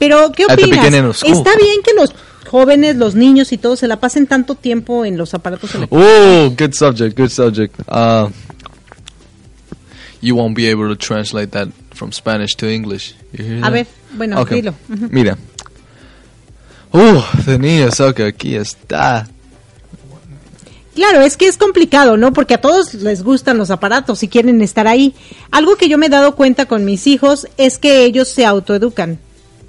[0.01, 1.23] Pero, ¿qué the opinas?
[1.23, 2.13] ¿Está bien que los
[2.51, 6.11] jóvenes, los niños y todos se la pasen tanto tiempo en los aparatos electrónicos?
[6.13, 7.79] Oh, good subject, good subject.
[7.89, 8.29] Uh,
[10.21, 13.15] you won't be able to translate that from Spanish to English.
[13.33, 14.61] You hear A ver, bueno, Okay.
[14.61, 14.75] dilo.
[14.89, 15.09] Ujú.
[15.13, 15.39] Mira.
[16.93, 19.29] Uh, de niños, ok, aquí está.
[20.95, 22.33] Claro, es que es complicado, ¿no?
[22.33, 25.15] Porque a todos les gustan los aparatos y quieren estar ahí.
[25.51, 29.19] Algo que yo me he dado cuenta con mis hijos es que ellos se autoeducan.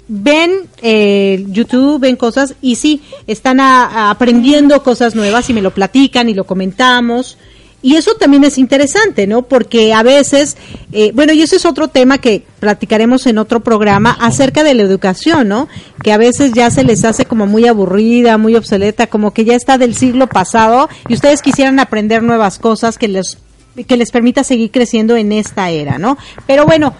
[0.08, 6.28] Ven eh, YouTube, ven cosas y sí, están aprendiendo cosas nuevas y me lo platican
[6.28, 7.38] y lo comentamos.
[7.82, 9.42] Y eso también es interesante, ¿no?
[9.42, 10.56] Porque a veces,
[10.92, 14.82] eh, bueno, y ese es otro tema que platicaremos en otro programa acerca de la
[14.82, 15.68] educación, ¿no?
[16.02, 19.54] Que a veces ya se les hace como muy aburrida, muy obsoleta, como que ya
[19.54, 23.38] está del siglo pasado y ustedes quisieran aprender nuevas cosas que les
[23.86, 26.16] que les permita seguir creciendo en esta era, ¿no?
[26.46, 26.94] Pero bueno,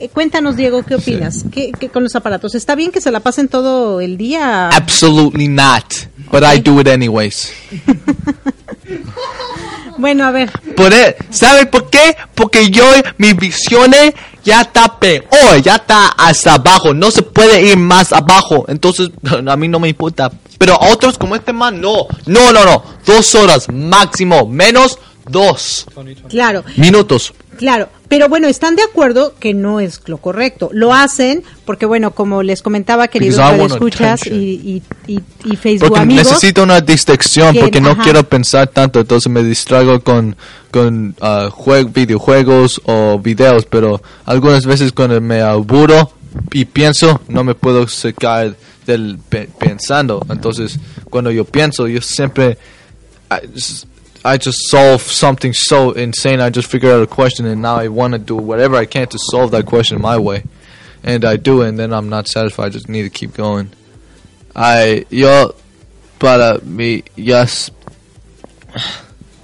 [0.00, 1.44] eh, cuéntanos, Diego, ¿qué opinas?
[1.52, 2.54] ¿Qué, qué con los aparatos?
[2.54, 4.68] ¿Está bien que se la pasen todo el día?
[4.68, 5.84] Absolutely not.
[6.32, 7.52] But I do it anyways.
[10.00, 12.16] Bueno, a ver, Por e- ¿Sabe por qué?
[12.34, 12.84] Porque yo,
[13.18, 13.90] mi visión
[14.42, 19.10] ya está peor, ya está hasta abajo, no se puede ir más abajo, entonces
[19.46, 20.32] a mí no me importa.
[20.56, 24.98] Pero a otros como este man, no, no, no, no, dos horas máximo, menos
[25.28, 25.86] dos
[26.30, 26.64] claro.
[26.76, 27.34] minutos.
[27.60, 30.70] Claro, pero bueno, están de acuerdo que no es lo correcto.
[30.72, 33.36] Lo hacen porque, bueno, como les comentaba, queridos
[33.74, 36.24] escuchas y, y, y, y Facebook Porque amigos.
[36.24, 40.36] necesito una distracción, que- porque no quiero pensar tanto, entonces me distraigo con,
[40.70, 46.12] con ah, jue- videojuegos o videos, pero algunas veces cuando me aburro
[46.52, 48.56] y pienso, no me puedo sacar
[48.86, 50.24] del pe- pensando.
[50.30, 50.78] Entonces,
[51.10, 52.56] cuando yo pienso, yo siempre...
[54.24, 56.40] I just, solve something so insane.
[56.40, 59.06] I just figure out a question, and now I want to do whatever I can
[59.08, 60.44] to solve that question my way,
[61.02, 62.66] and I do, and then I'm not satisfied.
[62.66, 63.70] I just need to keep going.
[64.54, 65.54] I yo
[66.18, 67.70] para mí ya s-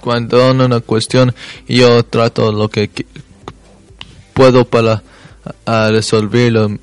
[0.01, 1.33] cuando una cuestión
[1.67, 2.89] yo trato lo que
[4.33, 5.01] puedo para
[5.65, 6.77] a resolver lo,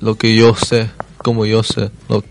[0.00, 2.22] lo que yo sé como yo sé lo,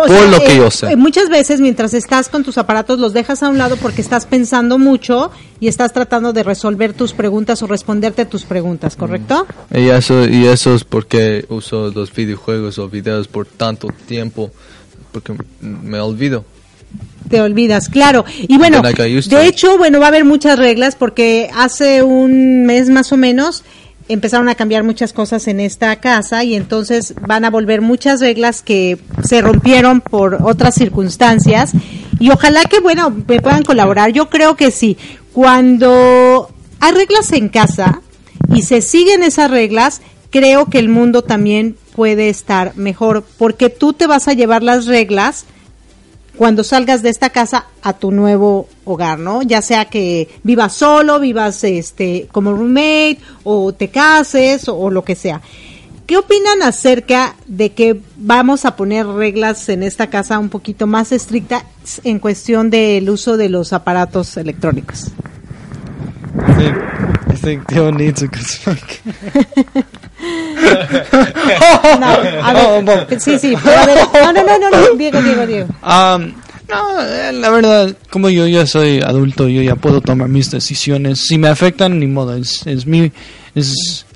[0.00, 2.58] O por sea, lo que eh, yo sé eh, Muchas veces mientras estás con tus
[2.58, 5.30] aparatos los dejas a un lado porque estás pensando mucho
[5.60, 9.46] y estás tratando de resolver tus preguntas o responderte a tus preguntas, ¿correcto?
[9.74, 14.50] y eso y eso es porque uso los videojuegos o videos por tanto tiempo
[15.12, 16.44] porque me olvido
[17.28, 18.24] Te olvidas, claro.
[18.40, 23.12] Y bueno, de hecho, bueno, va a haber muchas reglas porque hace un mes más
[23.12, 23.64] o menos
[24.08, 28.62] empezaron a cambiar muchas cosas en esta casa y entonces van a volver muchas reglas
[28.62, 31.72] que se rompieron por otras circunstancias
[32.18, 34.12] y ojalá que, bueno, me puedan colaborar.
[34.12, 34.96] Yo creo que sí.
[35.32, 36.48] Cuando
[36.80, 38.00] hay reglas en casa
[38.54, 43.92] y se siguen esas reglas, creo que el mundo también puede estar mejor porque tú
[43.92, 45.46] te vas a llevar las reglas
[46.36, 49.42] cuando salgas de esta casa a tu nuevo hogar, ¿no?
[49.42, 55.04] Ya sea que vivas solo, vivas este como roommate o te cases o, o lo
[55.04, 55.40] que sea.
[56.06, 61.12] ¿Qué opinan acerca de que vamos a poner reglas en esta casa un poquito más
[61.12, 61.64] estrictas
[62.04, 65.12] en cuestión del uso de los aparatos electrónicos?
[66.48, 66.76] I think,
[67.30, 67.72] I think
[70.22, 71.98] A.
[72.82, 75.68] No, sí, sí, pero a ver, no, no, no, no, Diego, Diego, Diego.
[75.82, 76.32] Um,
[76.68, 81.20] no, eh, la verdad, como yo ya soy adulto, yo ya puedo tomar mis decisiones.
[81.20, 83.12] Si me afectan, ni modo, es, es mi,
[83.54, 84.06] es,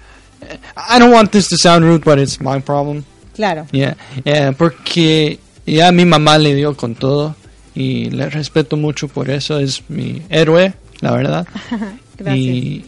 [0.77, 3.05] I don't want this to sound rude, but it's my problem.
[3.35, 3.67] Claro.
[3.73, 7.37] Yeah, yeah, porque ya mi mamá le dio con todo
[7.75, 11.47] y le respeto mucho por eso, es mi héroe, la verdad.
[12.17, 12.39] Gracias.
[12.39, 12.85] Y,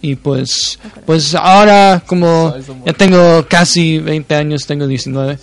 [0.00, 5.38] y pues, pues ahora como ya tengo casi 20 años, tengo 19,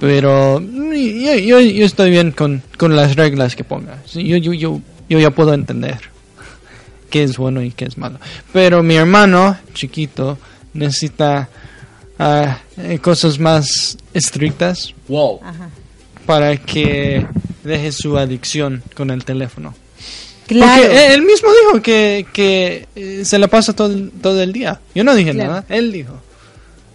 [0.00, 4.02] pero mm, yo, yo, yo estoy bien con, con las reglas que ponga.
[4.12, 5.98] Yo, yo, yo, yo ya puedo entender
[7.10, 8.18] qué es bueno y qué es malo.
[8.52, 10.38] Pero mi hermano chiquito
[10.72, 11.48] necesita
[12.18, 15.40] ah, eh, cosas más estrictas Wow.
[16.26, 17.24] Para que
[17.62, 19.74] deje su adicción con el teléfono.
[20.46, 20.82] Claro.
[20.82, 24.80] Porque él- mismo dijo que, que eh, se la pasa todo, el- todo el día.
[24.94, 25.50] Yo no dije Claro.
[25.50, 26.14] nada, él dijo.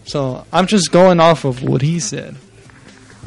[0.05, 2.33] So, I'm just going off of what he said.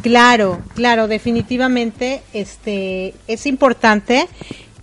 [0.03, 4.27] Claro, claro, definitivamente este es importante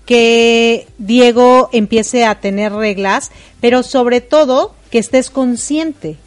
[0.05, 6.17] que Diego empiece a tener reglas, pero sobre todo que estés consciente.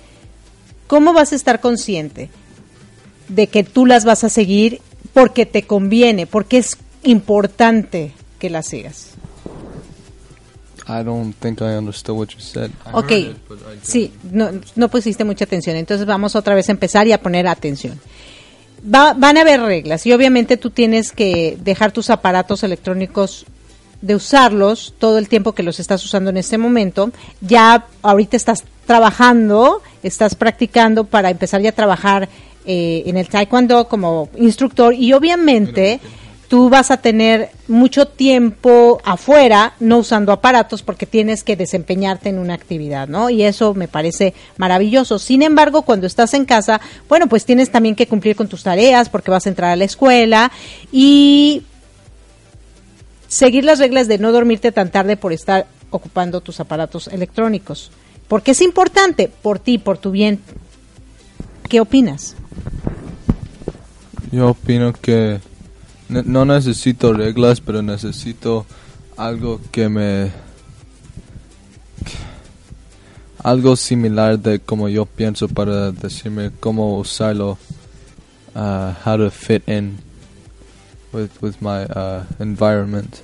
[0.87, 2.29] ¿Cómo vas a estar consciente
[3.29, 4.81] de que tú las vas a seguir
[5.15, 9.11] porque te conviene, porque es importante que las sigas?
[10.87, 12.71] I don't think I understood what you said.
[12.93, 13.85] Ok, it, but I didn't.
[13.85, 17.47] sí, no, no pusiste mucha atención, entonces vamos otra vez a empezar y a poner
[17.47, 17.99] atención.
[18.85, 23.47] Va- van a haber reglas y obviamente tú tienes que dejar tus aparatos electrónicos
[24.03, 27.11] de usarlos todo el tiempo que los estás usando en este momento.
[27.41, 32.29] Ya ahorita estás trabajando, estás practicando para empezar ya a trabajar
[32.67, 36.01] eh, en el taekwondo como instructor y obviamente
[36.49, 42.39] tú vas a tener mucho tiempo afuera no usando aparatos porque tienes que desempeñarte en
[42.39, 43.31] una actividad, ¿no?
[43.31, 45.19] Y eso me parece maravilloso.
[45.19, 49.09] Sin embargo, cuando estás en casa, bueno, pues tienes también que cumplir con tus tareas
[49.09, 50.53] porque vas a entrar a la escuela
[50.93, 51.63] y
[53.29, 57.91] seguir las reglas de no dormirte tan tarde por estar ocupando tus aparatos electrónicos.
[58.29, 60.41] Porque es importante por ti, por tu bien.
[61.69, 62.37] ¿Qué opinas?
[64.31, 65.41] Yo opino que
[66.09, 68.67] no necesito reglas, pero necesito
[69.17, 70.31] algo que me...
[73.43, 77.59] Algo similar de como yo pienso para decirme cómo usarlo,
[78.55, 79.99] uh, how to fit in
[81.13, 83.19] with, with my uh, environment.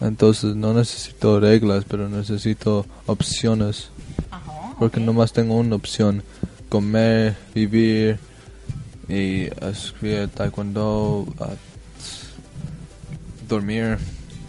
[0.00, 3.88] Entonces no necesito reglas, pero necesito opciones.
[4.78, 6.22] Porque nomás tengo una opción,
[6.68, 8.20] comer, vivir,
[9.08, 11.56] y escribir taekwondo, uh,
[13.48, 13.98] dormir,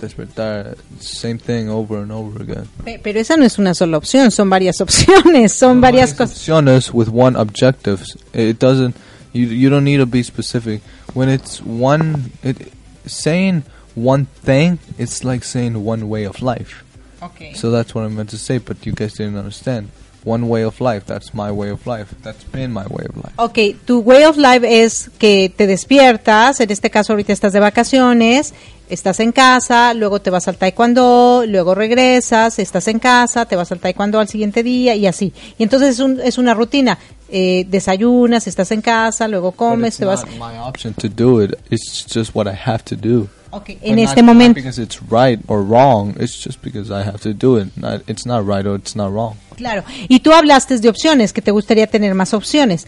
[0.02, 2.68] despertar, same thing over and over again.
[2.86, 6.38] Pe- Pero esa no es una sola opción, son varias opciones, son varias cosas.
[6.38, 8.04] Opciones with one objective.
[8.34, 8.96] It doesn't.
[9.34, 10.82] You you don't need to be specific.
[11.14, 12.72] When it's one, it
[13.06, 13.64] saying
[13.96, 16.84] one thing, it's like saying one way of life.
[17.56, 19.90] So that's what I meant to say, but you guys didn't understand.
[20.24, 21.06] One way of life.
[21.06, 22.14] That's my way of life.
[22.22, 23.34] That's been my way of life.
[23.38, 27.60] Ok, tu way of life es que te despiertas, en este caso ahorita estás de
[27.60, 28.54] vacaciones,
[28.90, 33.72] estás en casa, luego te vas al taekwondo, luego regresas, estás en casa, te vas
[33.72, 35.34] al taekwondo al siguiente día y así.
[35.58, 36.98] Y entonces es, un, es una rutina.
[37.30, 40.26] Eh, desayunas, estás en casa, luego comes, te vas...
[40.40, 41.56] my option to do it.
[41.70, 43.28] It's just what I have to do.
[43.50, 44.56] Ok, But en este momento...
[44.56, 46.16] because it's right or wrong.
[46.20, 47.76] It's just because I have to do it.
[47.76, 49.36] Not, it's not right or it's not wrong.
[49.58, 49.84] Claro.
[50.08, 52.88] Y tú hablaste de opciones, que te gustaría tener más opciones.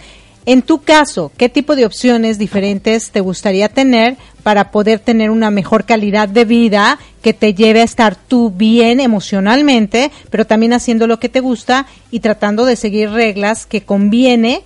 [0.50, 5.52] En tu caso, ¿qué tipo de opciones diferentes te gustaría tener para poder tener una
[5.52, 11.06] mejor calidad de vida que te lleve a estar tú bien emocionalmente, pero también haciendo
[11.06, 14.64] lo que te gusta y tratando de seguir reglas que conviene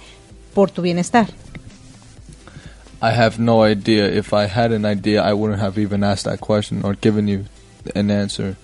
[0.54, 1.28] por tu bienestar?
[3.02, 4.08] I have no idea.
[4.08, 7.44] If I had an idea, I wouldn't have even asked that question or given you
[7.94, 8.56] an answer.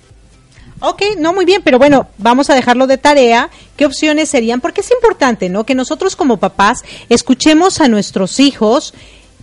[0.82, 3.50] Ok, no muy bien, pero bueno, vamos a dejarlo de tarea.
[3.76, 4.62] ¿Qué opciones serían?
[4.62, 5.66] Porque es importante, ¿no?
[5.66, 8.94] Que nosotros como papás escuchemos a nuestros hijos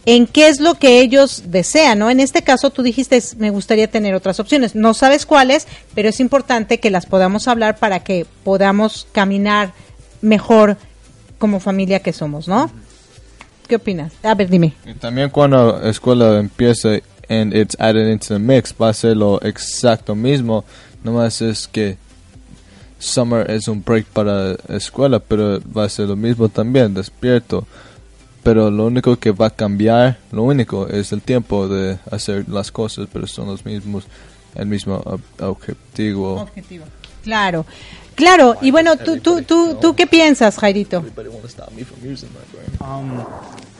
[0.06, 2.10] en qué es lo que ellos desean, ¿no?
[2.10, 4.74] En este caso tú dijiste, me gustaría tener otras opciones.
[4.74, 9.72] No sabes cuáles, pero es importante que las podamos hablar para que podamos caminar
[10.22, 10.76] mejor
[11.38, 12.70] como familia que somos, ¿no?
[13.66, 14.12] ¿Qué opinas?
[14.22, 14.74] A ver, dime.
[15.00, 19.40] También cuando la escuela empieza and it's added into the mix, va a ser lo
[19.42, 20.64] exacto mismo.
[21.06, 21.96] Nomás es que
[22.98, 27.64] summer es un break para la escuela, pero va a ser lo mismo también, despierto.
[28.42, 32.72] Pero lo único que va a cambiar, lo único es el tiempo de hacer las
[32.72, 34.04] cosas, pero son los mismos,
[34.56, 36.40] el mismo ob- objetivo.
[37.22, 37.64] Claro,
[38.16, 38.56] claro.
[38.60, 41.04] Y bueno, ¿tú, tú, tú, tú qué piensas, Jairito?
[42.80, 43.24] Um,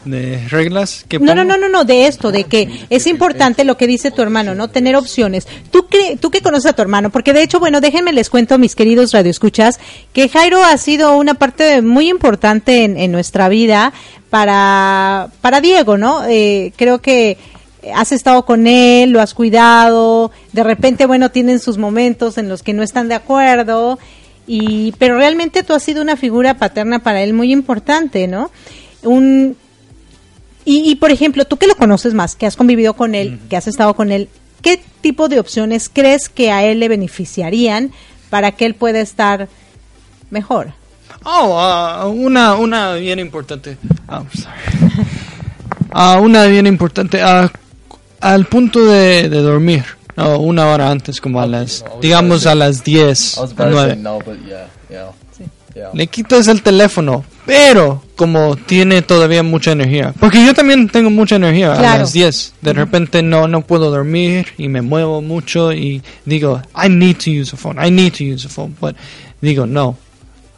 [0.05, 3.77] de reglas que No, no, no, no, no, de esto, de que es importante lo
[3.77, 4.69] que dice tu hermano, ¿no?
[4.69, 5.49] Tener opciones.
[5.73, 8.57] ¿Tú, cre- tú que conoces a tu hermano, porque de hecho, bueno, déjenme les cuento,
[8.57, 9.81] mis queridos radioescuchas,
[10.13, 13.93] que Jairo ha sido una parte muy importante en, en nuestra vida
[14.31, 16.25] para, para Diego, ¿no?
[16.29, 17.37] Eh, creo que
[17.93, 22.63] has estado con él, lo has cuidado, de repente, bueno, tienen sus momentos en los
[22.63, 23.99] que no están de acuerdo,
[24.47, 28.51] y, pero realmente tú has sido una figura paterna para él muy importante, ¿no?
[29.03, 29.57] Un,
[30.65, 33.57] y, y, por ejemplo, tú que lo conoces más, que has convivido con él, que
[33.57, 34.29] has estado con él,
[34.63, 37.93] ¿qué tipo de opciones crees que a él le beneficiarían
[38.31, 39.49] para que él pueda estar
[40.31, 40.73] mejor?
[41.25, 43.79] Oh, uh, una, una bien importante.
[44.09, 44.59] Oh, sorry.
[45.95, 47.21] Uh, una bien importante.
[48.21, 49.85] Al punto de, de dormir.
[50.17, 53.99] No, una hora antes, como a las, digamos a las 10, 9.
[55.93, 61.37] Le quitas el teléfono, pero como tiene todavía mucha energía, porque yo también tengo mucha
[61.37, 66.03] energía a las 10, de repente no, no puedo dormir y me muevo mucho y
[66.25, 68.97] digo, I need to use a phone, I need to use a phone, but
[69.43, 69.99] digo, no,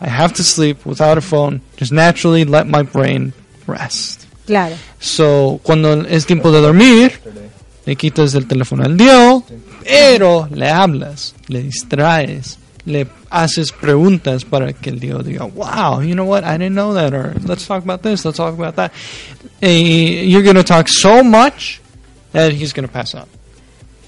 [0.00, 3.32] I have to sleep without a phone, just naturally let my brain
[3.66, 4.24] rest.
[4.46, 4.76] Claro.
[5.00, 7.20] So, cuando es tiempo de dormir,
[7.88, 9.42] le quitas el teléfono al dio,
[9.82, 16.12] pero le hablas, le distraes, le haces preguntas para que el dio diga, wow, you
[16.12, 18.92] know what, I didn't know that, or let's talk about this, let's talk about that.
[19.62, 21.80] You're going to talk so much
[22.32, 23.26] that he's going to pass out.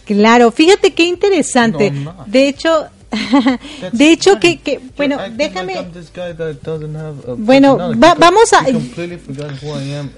[0.04, 1.90] Claro, fíjate qué interesante.
[2.26, 2.86] De hecho,
[3.92, 5.72] de hecho que, que bueno, déjame
[7.38, 8.68] Bueno, va- vamos a-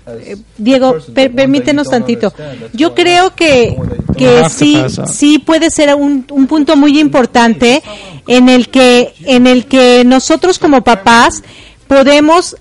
[0.06, 2.32] Eh, Diego, per- permítenos tantito.
[2.74, 3.76] Yo creo que,
[4.16, 4.74] que sí,
[5.06, 7.82] sí puede ser un, un punto muy importante
[8.26, 11.42] en el que, en el que nosotros como papás
[11.88, 12.56] podemos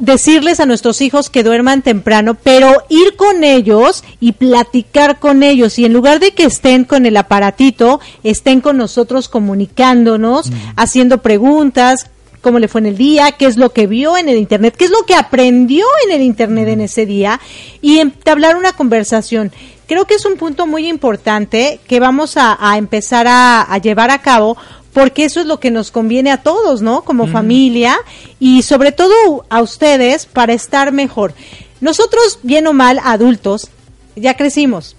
[0.00, 5.78] decirles a nuestros hijos que duerman temprano, pero ir con ellos y platicar con ellos.
[5.78, 12.10] Y en lugar de que estén con el aparatito, estén con nosotros comunicándonos, haciendo preguntas,
[12.42, 14.84] cómo le fue en el día, qué es lo que vio en el internet, qué
[14.84, 17.40] es lo que aprendió en el internet en ese día
[17.80, 19.52] y entablar una conversación.
[19.86, 24.10] Creo que es un punto muy importante que vamos a, a empezar a, a llevar
[24.10, 24.56] a cabo
[24.92, 27.02] porque eso es lo que nos conviene a todos, ¿no?
[27.02, 27.96] Como familia
[28.38, 31.34] y sobre todo a ustedes para estar mejor.
[31.80, 33.68] Nosotros, bien o mal, adultos,
[34.16, 34.94] ya crecimos.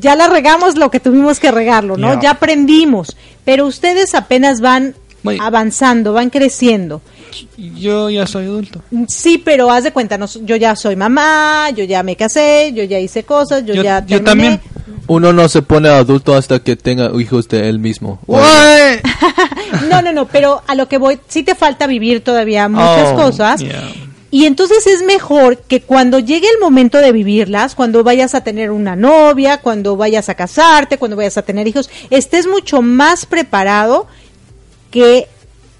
[0.00, 2.14] Ya la regamos lo que tuvimos que regarlo, ¿no?
[2.14, 2.20] Ya.
[2.20, 7.02] Ya aprendimos, pero ustedes apenas van Muy- avanzando, van creciendo.
[7.58, 8.80] Yo ya soy adulto.
[9.08, 12.84] Sí, pero haz de cuenta, nos- yo ya soy mamá, yo ya me casé, yo
[12.84, 14.24] ya hice cosas, yo, Yo- ya yo terminé.
[14.24, 14.60] también.
[15.06, 18.18] Uno no se pone adulto hasta que tenga hijos de él mismo.
[19.90, 23.16] No, no, no, pero a lo que voy, sí te falta vivir todavía muchas Oh,
[23.16, 23.60] cosas.
[23.60, 23.92] yeah.
[24.30, 28.70] Y entonces es mejor que cuando llegue el momento de vivirlas, cuando vayas a tener
[28.70, 34.06] una novia, cuando vayas a casarte, cuando vayas a tener hijos, estés mucho más preparado
[34.90, 35.28] que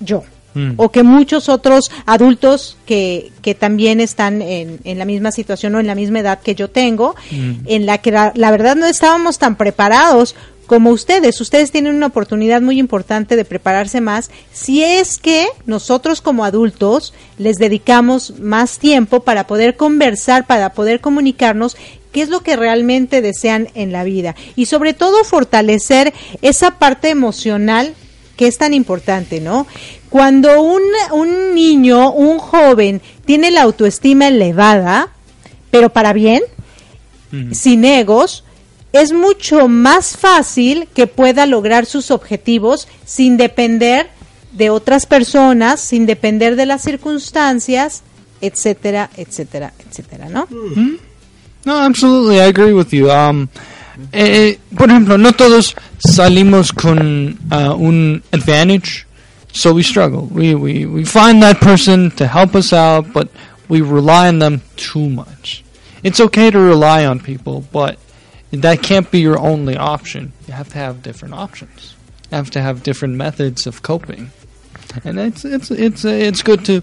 [0.01, 0.23] yo.
[0.55, 0.73] Mm.
[0.77, 5.81] O que muchos otros adultos que, que también están en, en la misma situación o
[5.81, 9.39] en la misma edad que yo tengo, en la que la, la verdad no estábamos
[9.39, 10.37] tan preparados
[10.67, 11.41] como ustedes.
[11.41, 17.13] Ustedes tienen una oportunidad muy importante de prepararse más si es que nosotros como adultos
[17.39, 21.77] les dedicamos más tiempo para poder conversar, para poder comunicarnos
[22.13, 27.11] qué es lo que realmente desean en la vida y sobre todo fortalecer esa parte
[27.11, 27.95] emocional
[28.37, 29.67] que es tan importante, ¿no?
[30.15, 35.09] Cuando un, un niño, un joven, tiene la autoestima elevada,
[35.73, 36.41] pero para bien,
[37.51, 38.45] sin egos,
[38.93, 44.09] es mucho más fácil que pueda lograr sus objetivos sin depender
[44.53, 48.05] de otras personas, sin depender de las circunstancias,
[48.41, 50.47] etcétera, etcétera, etcétera, ¿no?
[51.65, 53.11] No, absolutely, I agree with you.
[53.11, 53.49] Um,
[54.13, 59.07] eh, por ejemplo, no todos salimos con uh, un advantage,
[59.55, 60.27] so we struggle.
[60.27, 63.31] We, we, we find that person to help us out, but
[63.69, 65.65] we rely on them too much.
[66.03, 67.99] It's okay to rely on people, but
[68.51, 70.33] that can't be your only option.
[70.47, 71.95] You have to have different options.
[72.31, 74.31] You have to have different methods of coping,
[75.05, 76.83] and it's it's it's it's good to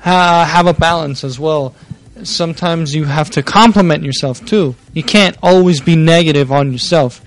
[0.00, 1.74] have a balance as well
[2.24, 4.74] sometimes you have to compliment yourself too.
[4.92, 7.20] You can't always be negative on yourself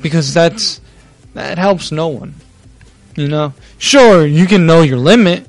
[0.00, 0.80] because that's
[1.34, 2.34] that helps no one.
[3.16, 5.46] You know, sure you can know your limit.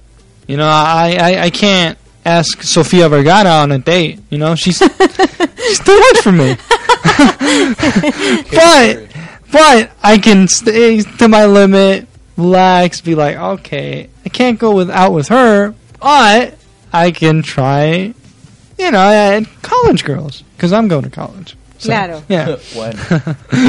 [0.48, 4.20] You know, I I, I can't ask Sofia Vergara on a date.
[4.30, 6.56] You know, she's she's too much for me.
[8.52, 9.08] but
[9.52, 12.08] but I can stay to my limit,
[12.38, 16.56] relax, be like, okay, I can't go with out with her, but
[16.94, 18.14] I can try
[18.78, 21.56] you know, college girls, because I'm going to college.
[21.82, 22.22] Claro.
[22.30, 22.58] Yeah.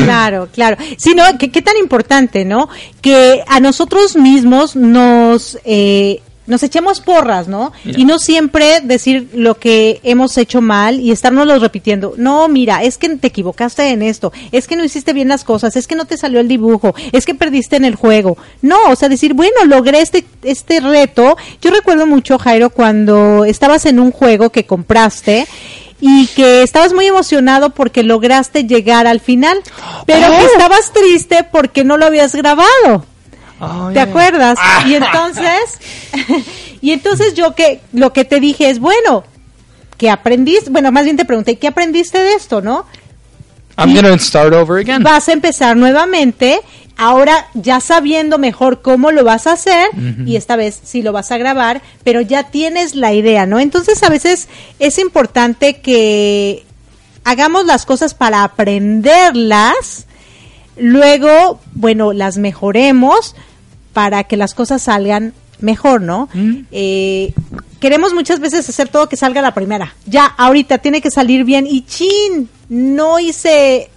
[0.05, 0.77] Claro, claro.
[0.97, 2.69] Sí, no, que- qué tan importante, ¿no?
[3.01, 7.73] Que a nosotros mismos nos, eh, nos echemos porras, ¿no?
[7.85, 12.15] Y no siempre decir lo que hemos hecho mal y estarnos repitiendo.
[12.17, 15.77] No, mira, es que te equivocaste en esto, es que no hiciste bien las cosas,
[15.77, 18.39] es que no te salió el dibujo, es que perdiste en el juego.
[18.63, 21.37] No, o sea, decir, bueno, logré este, este reto.
[21.61, 25.47] Yo recuerdo mucho, Jairo, cuando estabas en un juego que compraste
[26.01, 29.59] y que estabas muy emocionado porque lograste llegar al final,
[30.07, 30.49] pero que Oh.
[30.53, 33.05] estabas triste porque no lo habías grabado.
[33.61, 34.03] Oh, ¿Te yeah.
[34.05, 34.59] acuerdas?
[34.87, 35.79] Y entonces,
[36.81, 39.25] y entonces yo que lo que te dije es, bueno,
[39.97, 40.71] ¿qué aprendiste?
[40.71, 42.87] Bueno, más bien te pregunté, ¿qué aprendiste de esto, no?
[43.77, 45.03] I'm to start over again.
[45.03, 46.61] Vas a empezar nuevamente,
[46.99, 49.89] ahora ya sabiendo mejor cómo lo vas a hacer,
[50.27, 53.61] y esta vez sí lo vas a grabar, pero ya tienes la idea, ¿no?
[53.61, 56.67] Entonces a veces es importante que
[57.25, 60.07] hagamos las cosas para aprenderlas,
[60.77, 63.37] luego, bueno, las mejoremos
[63.93, 66.29] para que las cosas salgan mejor, ¿no?
[66.73, 67.33] Eh,
[67.81, 69.95] queremos muchas veces hacer todo que salga la primera.
[70.07, 73.91] Ya, ahorita tiene que salir bien y chin, no hice,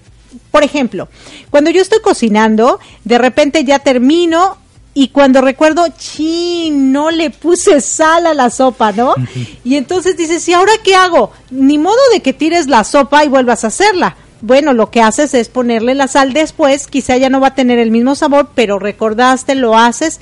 [0.51, 1.07] por ejemplo,
[1.49, 4.57] cuando yo estoy cocinando, de repente ya termino
[4.93, 9.15] y cuando recuerdo, chin, no le puse sal a la sopa, ¿no?
[9.63, 11.31] Y entonces dices, ¿y ahora qué hago?
[11.49, 14.17] Ni modo de que tires la sopa y vuelvas a hacerla.
[14.41, 17.79] Bueno, lo que haces es ponerle la sal después, quizá ya no va a tener
[17.79, 20.19] el mismo sabor, pero recordaste, lo haces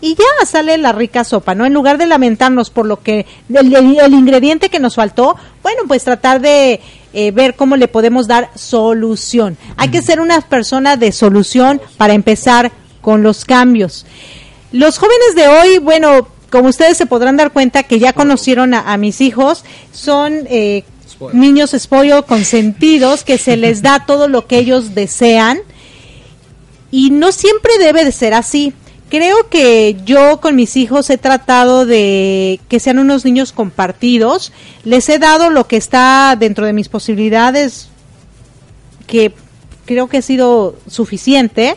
[0.00, 1.66] y ya sale la rica sopa, ¿no?
[1.66, 5.82] En lugar de lamentarnos por lo que el, el- el ingrediente que nos faltó, bueno,
[5.86, 6.80] pues tratar de
[7.12, 9.58] eh, ver cómo le podemos dar solución.
[9.76, 12.72] Hay que ser una persona de solución para empezar
[13.02, 14.06] con los cambios.
[14.72, 18.92] Los jóvenes de hoy, bueno, como ustedes se podrán dar cuenta que ya conocieron a,
[18.92, 20.84] a mis hijos, son eh,
[21.32, 25.58] niños spoiled, consentidos, que se les da todo lo que ellos desean
[26.90, 28.72] y no siempre debe de ser así.
[29.10, 34.52] Creo que yo con mis hijos he tratado de que sean unos niños compartidos.
[34.84, 37.88] Les he dado lo que está dentro de mis posibilidades,
[39.08, 39.34] que
[39.84, 41.76] creo que ha sido suficiente.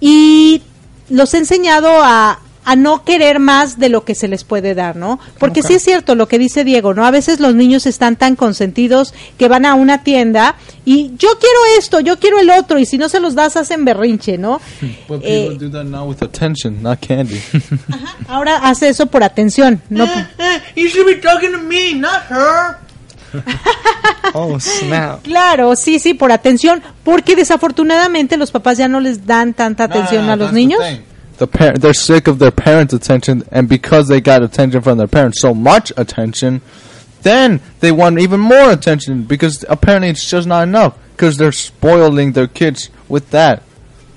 [0.00, 0.62] Y
[1.10, 4.96] los he enseñado a, a no querer más de lo que se les puede dar,
[4.96, 5.20] ¿no?
[5.38, 7.06] Porque sí es cierto lo que dice Diego, ¿no?
[7.06, 11.78] A veces los niños están tan consentidos que van a una tienda y yo quiero
[11.78, 14.60] esto, yo quiero el otro, y si no se los das hacen berrinche, ¿no?
[15.08, 15.46] But Eh.
[18.28, 20.24] Ahora hace eso por atención, no por-
[20.74, 22.76] You should be talking to me, not her.
[24.34, 25.22] oh, snap.
[25.22, 30.28] Claro, sí, sí, por atención, porque desafortunadamente los papás ya no les dan tanta atención
[30.30, 30.80] a los niños.
[31.38, 35.06] The parent, they're sick of their parents' attention, and because they got attention from their
[35.06, 36.62] parents, so much attention,
[37.22, 42.32] then they want even more attention because apparently it's just not enough because they're spoiling
[42.32, 43.62] their kids with that.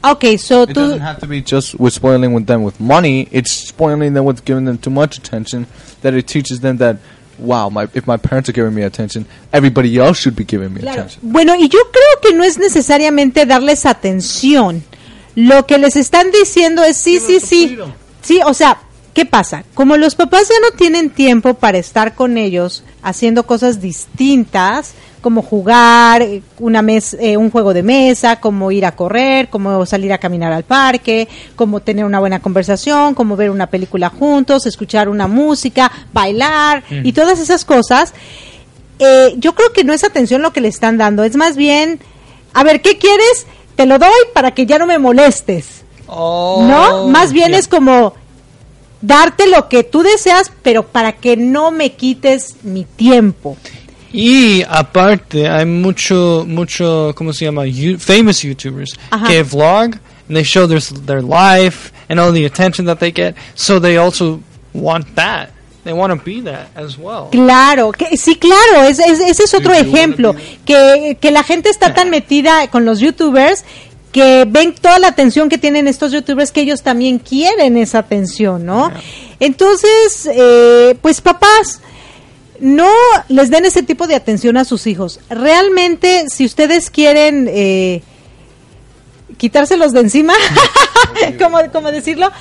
[0.01, 3.27] Ok, so It doesn't have to be just with spoiling with them with money.
[3.31, 5.67] It's spoiling them with giving them too much attention.
[6.03, 6.99] That it teaches them that,
[7.37, 10.79] wow, my if my parents are giving me attention, everybody else should be giving me
[10.81, 11.01] Claro.
[11.01, 11.33] attention.
[11.33, 14.83] Bueno, y yo creo que no es necesariamente darles atención.
[15.47, 17.77] Lo que les están diciendo es sí, sí, sí.
[18.21, 18.79] Sí, o sea,
[19.13, 19.63] ¿qué pasa?
[19.73, 25.41] Como los papás ya no tienen tiempo para estar con ellos haciendo cosas distintas, como
[25.41, 30.11] jugar eh, una mes, eh, un juego de mesa, como ir a correr, como salir
[30.11, 35.07] a caminar al parque, como tener una buena conversación, como ver una película juntos, escuchar
[35.07, 38.13] una música, bailar y todas esas cosas
[38.99, 41.99] eh, yo creo que no es atención lo que le están dando, es más bien,
[42.53, 43.47] a ver, ¿qué quieres?
[43.79, 47.07] Te lo doy para que ya no me molestes, Oh, ¿no?
[47.07, 47.59] Más bien yeah.
[47.59, 48.13] es como
[48.99, 53.55] darte lo que tú deseas, pero para que no me quites mi tiempo.
[54.11, 57.65] Y aparte, hay mucho, mucho, ¿cómo se llama?
[57.67, 59.25] You, famous YouTubers Ajá.
[59.27, 59.95] que vlog
[60.27, 63.33] and they show their, their life and all the attention that they get.
[63.55, 64.41] So they also
[64.73, 65.51] want that.
[65.89, 67.29] They want to be that as well.
[67.31, 71.95] Claro, que, sí, claro, es- es- ese es otro ejemplo, que, que la gente está
[71.95, 73.65] tan metida con los youtubers
[74.11, 78.67] que ven toda la atención que tienen estos youtubers que ellos también quieren esa atención,
[78.67, 78.91] ¿no?
[79.39, 81.81] Entonces, eh, pues papás,
[82.59, 82.91] no
[83.29, 85.19] les den ese tipo de atención a sus hijos.
[85.31, 88.03] Realmente, si ustedes quieren eh,
[89.37, 90.33] quitárselos de encima,
[91.39, 92.31] como, como decirlo,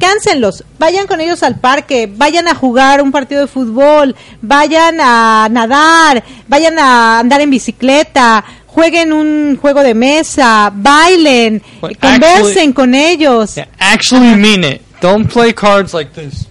[0.00, 5.46] cáncenlos, vayan con ellos al parque, vayan a jugar un partido de fútbol, vayan a
[5.50, 12.94] nadar, vayan a andar en bicicleta, jueguen un juego de mesa, bailen, conversen actually- con
[12.94, 13.54] ellos.
[13.54, 14.82] Yeah, actually mean it.
[15.00, 16.46] Don't play cards like this.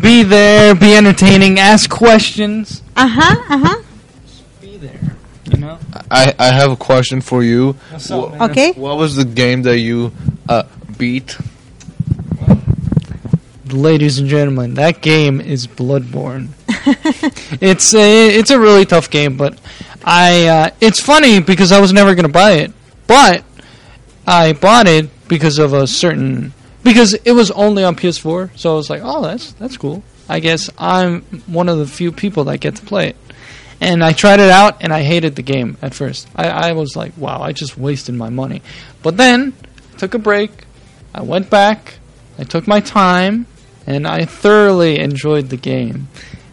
[0.00, 2.82] be there, be entertaining, ask questions.
[2.94, 3.76] Ajá, ajá.
[4.60, 5.00] Be there.
[5.50, 5.78] You know?
[6.10, 7.74] I I have a question for you.
[7.90, 8.40] What's up?
[8.50, 8.72] Okay.
[8.72, 10.12] What was the game that you
[10.48, 10.62] uh,
[10.98, 11.36] beat?
[13.72, 16.48] Ladies and gentlemen, that game is Bloodborne.
[17.60, 19.58] it's a it's a really tough game, but
[20.04, 22.72] I uh, it's funny because I was never gonna buy it,
[23.06, 23.44] but
[24.26, 26.52] I bought it because of a certain
[26.82, 30.02] because it was only on PS4, so I was like, oh, that's that's cool.
[30.28, 33.16] I guess I'm one of the few people that get to play it.
[33.80, 36.28] And I tried it out, and I hated the game at first.
[36.36, 38.62] I, I was like, wow, I just wasted my money.
[39.02, 39.54] But then,
[39.92, 40.50] I took a break.
[41.12, 41.98] I went back.
[42.38, 43.46] I took my time,
[43.86, 46.08] and I thoroughly enjoyed the game.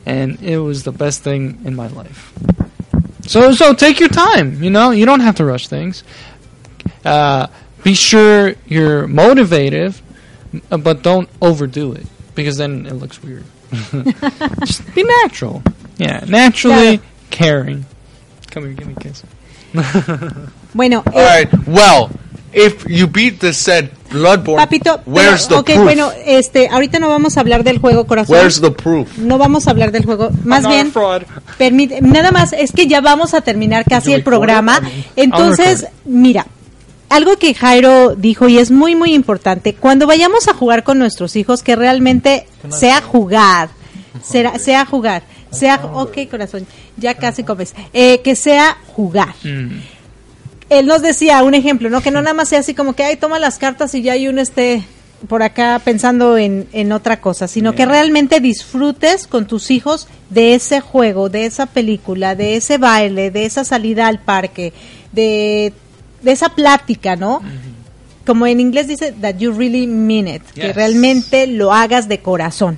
[0.05, 2.33] And it was the best thing in my life.
[3.27, 4.63] So, so take your time.
[4.63, 6.03] You know, you don't have to rush things.
[7.05, 7.47] Uh,
[7.83, 9.93] be sure you're motivated,
[10.71, 13.43] uh, but don't overdo it because then it looks weird.
[14.65, 15.61] Just be natural.
[15.97, 17.09] Yeah, naturally Claro.
[17.29, 17.85] caring.
[18.49, 19.23] Come here, give me a kiss.
[20.73, 21.47] Bueno, All right.
[21.67, 22.09] Well,
[22.53, 25.83] if you beat the said Bloodborne, papito, pero- where's the ok, proof?
[25.83, 28.35] bueno, este, ahorita no vamos a hablar del juego corazón.
[28.35, 29.17] Where's the proof?
[29.17, 30.91] No vamos a hablar del juego, más bien,
[31.57, 34.81] permite, nada más, es que ya vamos a terminar casi el programa.
[35.15, 36.47] Entonces, mira,
[37.09, 41.35] algo que Jairo dijo y es muy, muy importante, cuando vayamos a jugar con nuestros
[41.35, 43.69] hijos, que realmente sea jugar,
[44.23, 46.65] será, sea jugar, sea, ok corazón,
[46.97, 49.35] ya casi comes, eh, que sea jugar.
[49.43, 49.79] Mm.
[50.69, 52.01] Él nos decía un ejemplo, ¿no?
[52.01, 54.27] Que no nada más sea así como que, ay, toma las cartas y ya hay
[54.27, 54.83] uno esté
[55.27, 60.55] por acá pensando en, en otra cosa, sino que realmente disfrutes con tus hijos de
[60.55, 64.71] ese juego, de esa película, de ese baile, de esa salida al parque,
[65.11, 65.73] de,
[66.21, 67.41] de esa plática, ¿no?
[68.25, 72.77] Como en inglés dice, that you really mean it, que realmente lo hagas de corazón.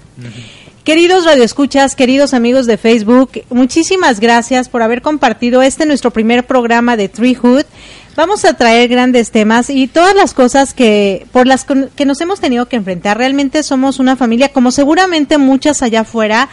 [0.84, 6.98] Queridos radioescuchas, queridos amigos de Facebook, muchísimas gracias por haber compartido este nuestro primer programa
[6.98, 7.66] de Treehood.
[8.16, 12.40] Vamos a traer grandes temas y todas las cosas que por las que nos hemos
[12.40, 13.20] tenido que enfrentar.
[13.20, 16.50] Realmente somos una familia, como seguramente muchas allá afuera,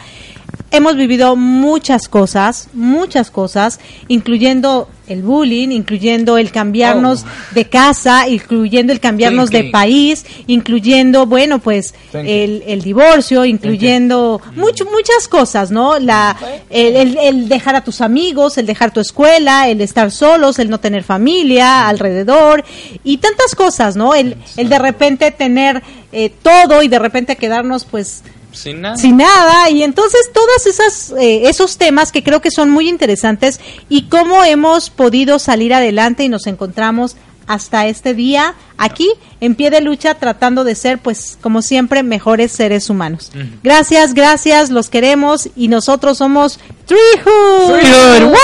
[0.69, 8.93] hemos vivido muchas cosas, muchas cosas, incluyendo el bullying, incluyendo el cambiarnos de casa, incluyendo
[8.93, 15.99] el cambiarnos de país, incluyendo, bueno, pues el, el divorcio, incluyendo mucho, muchas cosas, ¿no?
[15.99, 16.35] La,
[16.69, 20.69] el, el- el dejar a tus amigos, el dejar tu escuela, el estar solos, el
[20.69, 22.63] no tener familia alrededor
[23.03, 24.13] y tantas cosas, ¿no?
[24.15, 25.81] El, el de repente tener
[26.11, 28.97] eh, todo y de repente quedarnos pues Sin nada.
[28.97, 33.59] sin nada y entonces todas esas eh, esos temas que creo que son muy interesantes
[33.89, 37.15] y cómo hemos podido salir adelante y nos encontramos
[37.49, 42.51] hasta este día aquí en pie de lucha tratando de ser pues como siempre mejores
[42.51, 43.31] seres humanos.
[43.63, 47.79] Gracias, gracias, los queremos y nosotros somos Treehood.
[47.79, 48.35] Treehood,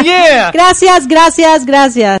[0.04, 0.50] yeah.
[0.52, 2.20] Gracias, gracias, gracias.